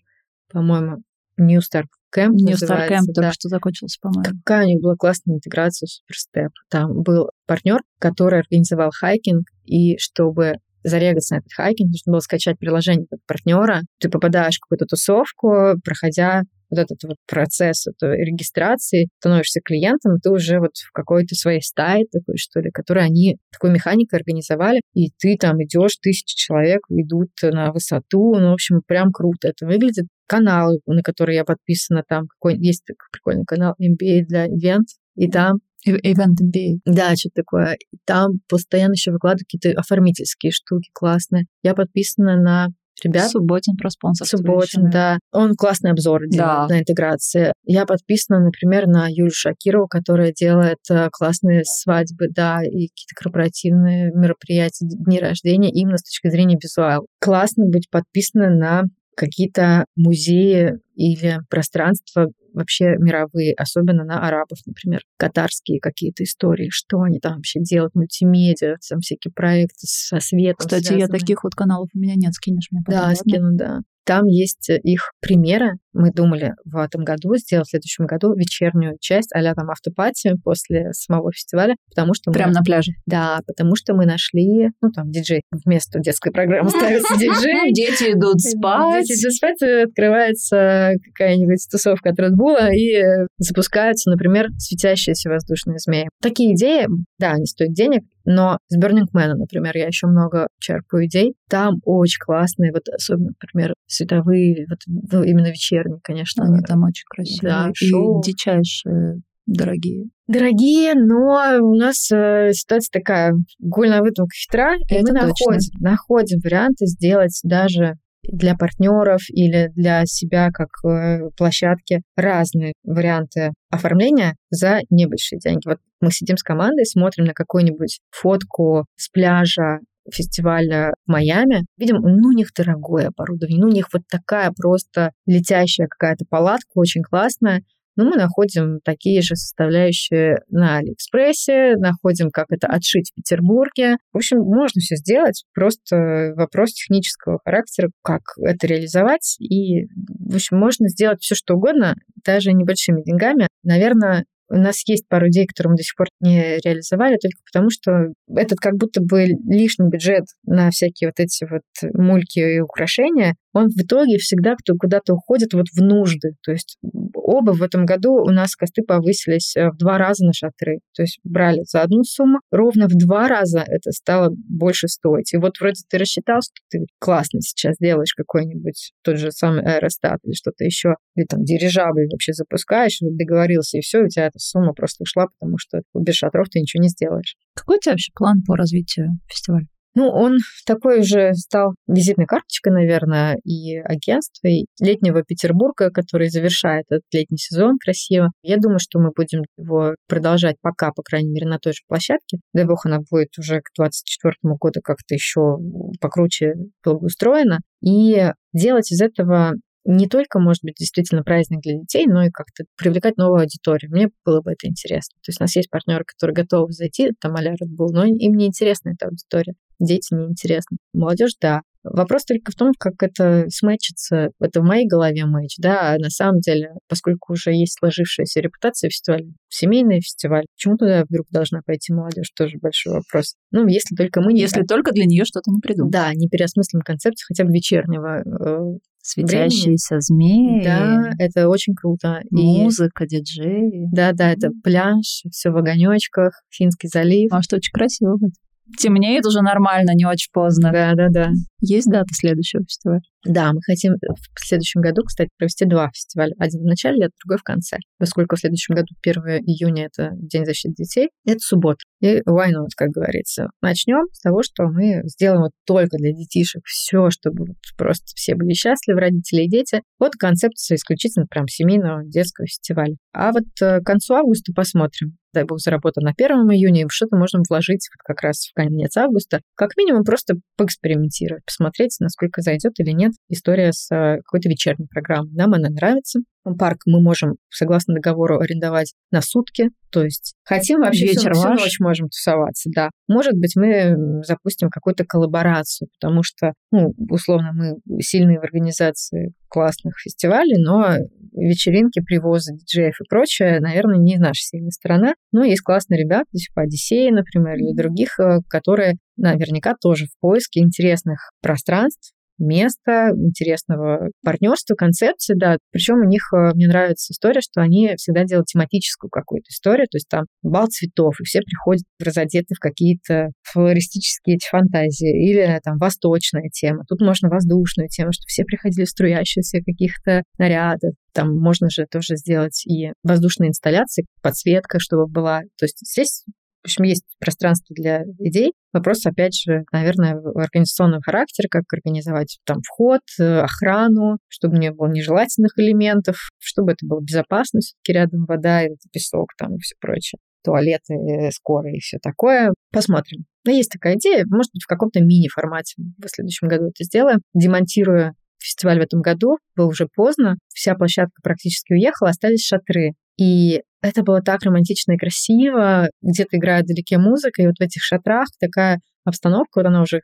[0.50, 1.02] по-моему,
[1.36, 1.84] New Star
[2.14, 3.12] Camp New Star Camp да.
[3.14, 4.24] только что закончился, по-моему.
[4.44, 6.52] Какая у них была классная интеграция Superstep.
[6.70, 10.54] Там был партнер, который организовал хайкинг, и чтобы
[10.84, 13.82] зарегаться на этот хайкинг, нужно было скачать приложение от партнера.
[14.00, 20.30] Ты попадаешь в какую-то тусовку, проходя вот этот вот процесс этой регистрации, становишься клиентом, ты
[20.30, 25.10] уже вот в какой-то своей стае такой, что ли, которой они такой механикой организовали, и
[25.18, 30.06] ты там идешь, тысячи человек идут на высоту, ну, в общем, прям круто это выглядит.
[30.26, 35.30] Каналы, на которые я подписана, там какой есть такой прикольный канал MBA для ивент, и
[35.30, 36.80] там Event MBA.
[36.84, 37.76] Да, что-то такое.
[38.04, 41.46] Там постоянно еще выкладывают какие-то оформительские штуки классные.
[41.62, 42.68] Я подписана на
[43.02, 43.30] ребят.
[43.30, 44.36] Субботин про спонсорство.
[44.36, 45.18] Субботин, да.
[45.32, 46.74] Он классный обзор делает да.
[46.74, 47.52] на интеграции.
[47.64, 54.10] Я подписана, например, на Юлю Шакирову, которая делает э, классные свадьбы, да, и какие-то корпоративные
[54.14, 57.06] мероприятия, дни рождения именно с точки зрения визуал.
[57.20, 58.84] Классно быть подписана на
[59.16, 67.20] какие-то музеи или пространства вообще мировые, особенно на арабов, например, катарские какие-то истории, что они
[67.20, 70.66] там вообще делают, мультимедиа, там всякие проекты со светом.
[70.66, 71.00] Кстати, связанные.
[71.00, 73.24] я таких вот каналов у меня нет, скинешь мне, пожалуйста.
[73.24, 73.80] Да, скину, да.
[74.04, 75.72] Там есть их примеры.
[75.92, 80.92] Мы думали в этом году сделать в следующем году вечернюю часть а там автопати после
[80.92, 82.32] самого фестиваля, потому что...
[82.32, 82.54] Прямо мы...
[82.54, 82.92] на пляже?
[83.06, 87.72] Да, потому что мы нашли, ну там диджей вместо детской программы ставится диджей.
[87.72, 89.06] Дети идут спать.
[89.06, 93.02] Дети идут спать, открывается какая-нибудь тусовка от Red Bull, и
[93.38, 96.08] запускаются, например, светящиеся воздушные змеи.
[96.20, 96.86] Такие идеи,
[97.18, 101.34] да, они стоят денег, но с Burning Man, например, я еще много черпаю идей.
[101.48, 106.44] Там очень классные, вот особенно, например, световые, вот ну, именно вечерние, конечно.
[106.44, 107.52] Они там очень красивые.
[107.52, 108.20] Да, шоу.
[108.20, 110.06] И дичайшие Дорогие.
[110.26, 115.26] Дорогие, но у нас э, ситуация такая, гульная выдумка хитра, и Это мы точно.
[115.26, 123.52] находим, находим варианты сделать даже для партнеров или для себя как э, площадки разные варианты
[123.70, 125.66] оформления за небольшие деньги.
[125.66, 129.80] Вот мы сидим с командой, смотрим на какую-нибудь фотку с пляжа
[130.12, 135.12] фестиваля в Майами, видим, ну, у них дорогое оборудование, ну, у них вот такая просто
[135.26, 137.62] летящая какая-то палатка, очень классная,
[137.96, 143.98] но мы находим такие же составляющие на Алиэкспрессе, находим, как это отшить в Петербурге.
[144.12, 149.36] В общем, можно все сделать, просто вопрос технического характера, как это реализовать.
[149.38, 149.84] И,
[150.28, 151.94] в общем, можно сделать все, что угодно,
[152.24, 153.46] даже небольшими деньгами.
[153.62, 157.70] Наверное, у нас есть пару идей, которые мы до сих пор не реализовали, только потому
[157.70, 161.62] что этот как будто бы лишний бюджет на всякие вот эти вот
[161.94, 166.32] мульки и украшения, он в итоге всегда кто куда-то уходит вот в нужды.
[166.42, 166.76] То есть
[167.14, 170.80] оба в этом году у нас косты повысились э, в два раза на шатры.
[170.94, 175.32] То есть брали за одну сумму, ровно в два раза это стало больше стоить.
[175.32, 180.18] И вот вроде ты рассчитал, что ты классно сейчас делаешь какой-нибудь тот же самый аэростат
[180.24, 184.72] или что-то еще, или там дирижабль вообще запускаешь, договорился, и все, у тебя эта сумма
[184.72, 187.36] просто ушла, потому что без шатров ты ничего не сделаешь.
[187.54, 189.66] Какой у тебя вообще план по развитию фестиваля?
[189.96, 196.86] Ну, он такой уже стал визитной карточкой, наверное, и агентства, и летнего Петербурга, который завершает
[196.90, 198.32] этот летний сезон красиво.
[198.42, 202.38] Я думаю, что мы будем его продолжать пока, по крайней мере, на той же площадке.
[202.52, 205.58] Дай бог, она будет уже к 2024 году как-то еще
[206.00, 207.60] покруче благоустроена.
[207.80, 209.52] И делать из этого
[209.84, 213.90] не только, может быть, действительно праздник для детей, но и как-то привлекать новую аудиторию.
[213.90, 215.16] Мне было бы это интересно.
[215.22, 218.34] То есть у нас есть партнеры, которые готовы зайти, там а-ля Red Bull, но им
[218.34, 219.54] не интересна эта аудитория.
[219.78, 220.78] Дети неинтересны.
[220.92, 221.62] Молодежь, да.
[221.84, 224.30] Вопрос только в том, как это смэчится.
[224.40, 228.88] Это в моей голове мэч, да, а на самом деле, поскольку уже есть сложившаяся репутация
[228.88, 233.34] фестиваля, семейный фестиваль, почему туда вдруг должна пойти молодежь, тоже большой вопрос.
[233.50, 234.36] Ну, если только мы...
[234.36, 234.66] Если не...
[234.66, 235.90] только для нее что-то не придумаем.
[235.90, 240.64] Да, не переосмыслим концепцию хотя бы вечернего э, Светящиеся змеи.
[240.64, 242.22] Да, это очень круто.
[242.30, 243.08] Музыка, и...
[243.08, 243.88] диджеи.
[243.92, 247.28] Да, да, это пляж, все в огонечках, Финский залив.
[247.30, 248.32] А что очень красиво будет
[248.78, 250.70] темнеет уже нормально, не очень поздно.
[250.72, 251.30] Да, да, да.
[251.66, 253.00] Есть дата следующего фестиваля?
[253.24, 256.34] Да, мы хотим в следующем году, кстати, провести два фестиваля.
[256.38, 257.78] Один в начале лета, другой в конце.
[257.98, 261.78] Поскольку в следующем году 1 июня это День защиты детей, это суббота.
[262.00, 263.48] И why not, как говорится.
[263.62, 268.34] Начнем с того, что мы сделаем вот только для детишек все, чтобы вот просто все
[268.34, 269.80] были счастливы, родители и дети.
[269.98, 272.96] Вот концепция исключительно прям семейного детского фестиваля.
[273.14, 277.16] А вот э, к концу августа посмотрим дай бог, заработан на 1 июня, и что-то
[277.16, 279.40] можно вложить вот как раз в конец августа.
[279.56, 285.32] Как минимум просто поэкспериментировать, посмотреть, насколько зайдет или нет история с э, какой-то вечерней программой.
[285.32, 286.20] Нам она нравится.
[286.58, 289.70] Парк мы можем, согласно договору, арендовать на сутки.
[289.90, 292.90] То есть хотим вообще Вечер всю, всю ночь можем тусоваться, да.
[293.08, 299.94] Может быть, мы запустим какую-то коллаборацию, потому что, ну, условно, мы сильные в организации классных
[299.98, 300.96] фестивалей, но
[301.32, 305.14] вечеринки, привозы диджеев и прочее, наверное, не наша сильная сторона.
[305.32, 310.60] Но есть классные ребята, типа Одиссея, например, или других, э, которые наверняка тоже в поиске
[310.60, 315.58] интересных пространств, места, интересного партнерства, концепции, да.
[315.70, 319.96] Причем у них, э, мне нравится история, что они всегда делают тематическую какую-то историю, то
[319.96, 326.48] есть там бал цветов, и все приходят разодеты в какие-то флористические фантазии, или там восточная
[326.52, 326.84] тема.
[326.88, 330.94] Тут можно воздушную тему, что все приходили в струящиеся каких-то нарядов.
[331.12, 335.42] Там можно же тоже сделать и воздушные инсталляции, подсветка, чтобы была.
[335.58, 336.24] То есть здесь
[336.64, 338.54] в общем, есть пространство для идей.
[338.72, 344.88] Вопрос, опять же, наверное, организационного характера, как организовать там вход, э, охрану, чтобы не было
[344.88, 348.62] нежелательных элементов, чтобы это было безопасно, все-таки рядом вода,
[348.92, 352.52] песок там и все прочее туалеты э, скорые и все такое.
[352.70, 353.24] Посмотрим.
[353.44, 358.14] Но есть такая идея, может быть, в каком-то мини-формате в следующем году это сделаем, демонтируя
[358.38, 362.92] фестиваль в этом году, было уже поздно, вся площадка практически уехала, остались шатры.
[363.18, 365.88] И это было так романтично и красиво.
[366.02, 370.00] Где-то играет вдалеке музыка, и вот в этих шатрах такая обстановка, вот она уже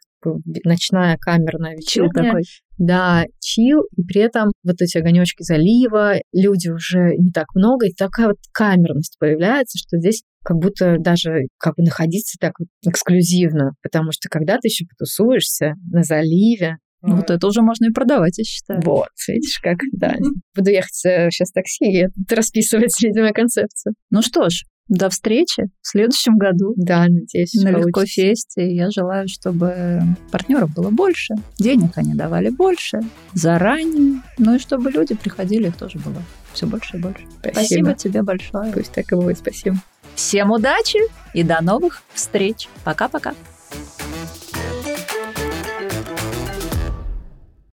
[0.64, 2.12] ночная камерная вечерняя.
[2.12, 2.42] Чил такой.
[2.76, 7.94] Да, чил, и при этом вот эти огонечки залива, люди уже не так много, и
[7.94, 13.72] такая вот камерность появляется, что здесь как будто даже как бы находиться так вот эксклюзивно,
[13.82, 18.44] потому что когда ты еще потусуешься на заливе, вот это уже можно и продавать, я
[18.44, 18.80] считаю.
[18.82, 20.14] Вот, видишь, как, да.
[20.56, 23.94] Буду ехать сейчас такси и расписывать, видимо, концепцию.
[24.10, 26.74] Ну что ж, до встречи в следующем году.
[26.76, 28.74] Да, надеюсь, На Легко Фесте.
[28.74, 33.00] Я желаю, чтобы партнеров было больше, денег они давали больше,
[33.32, 36.22] заранее, ну и чтобы люди приходили, их тоже было
[36.52, 37.24] все больше и больше.
[37.38, 37.54] Спасибо.
[37.54, 38.72] Спасибо тебе большое.
[38.72, 39.38] Пусть так и будет.
[39.38, 39.76] Спасибо.
[40.16, 40.98] Всем удачи
[41.32, 42.68] и до новых встреч.
[42.84, 43.34] Пока-пока.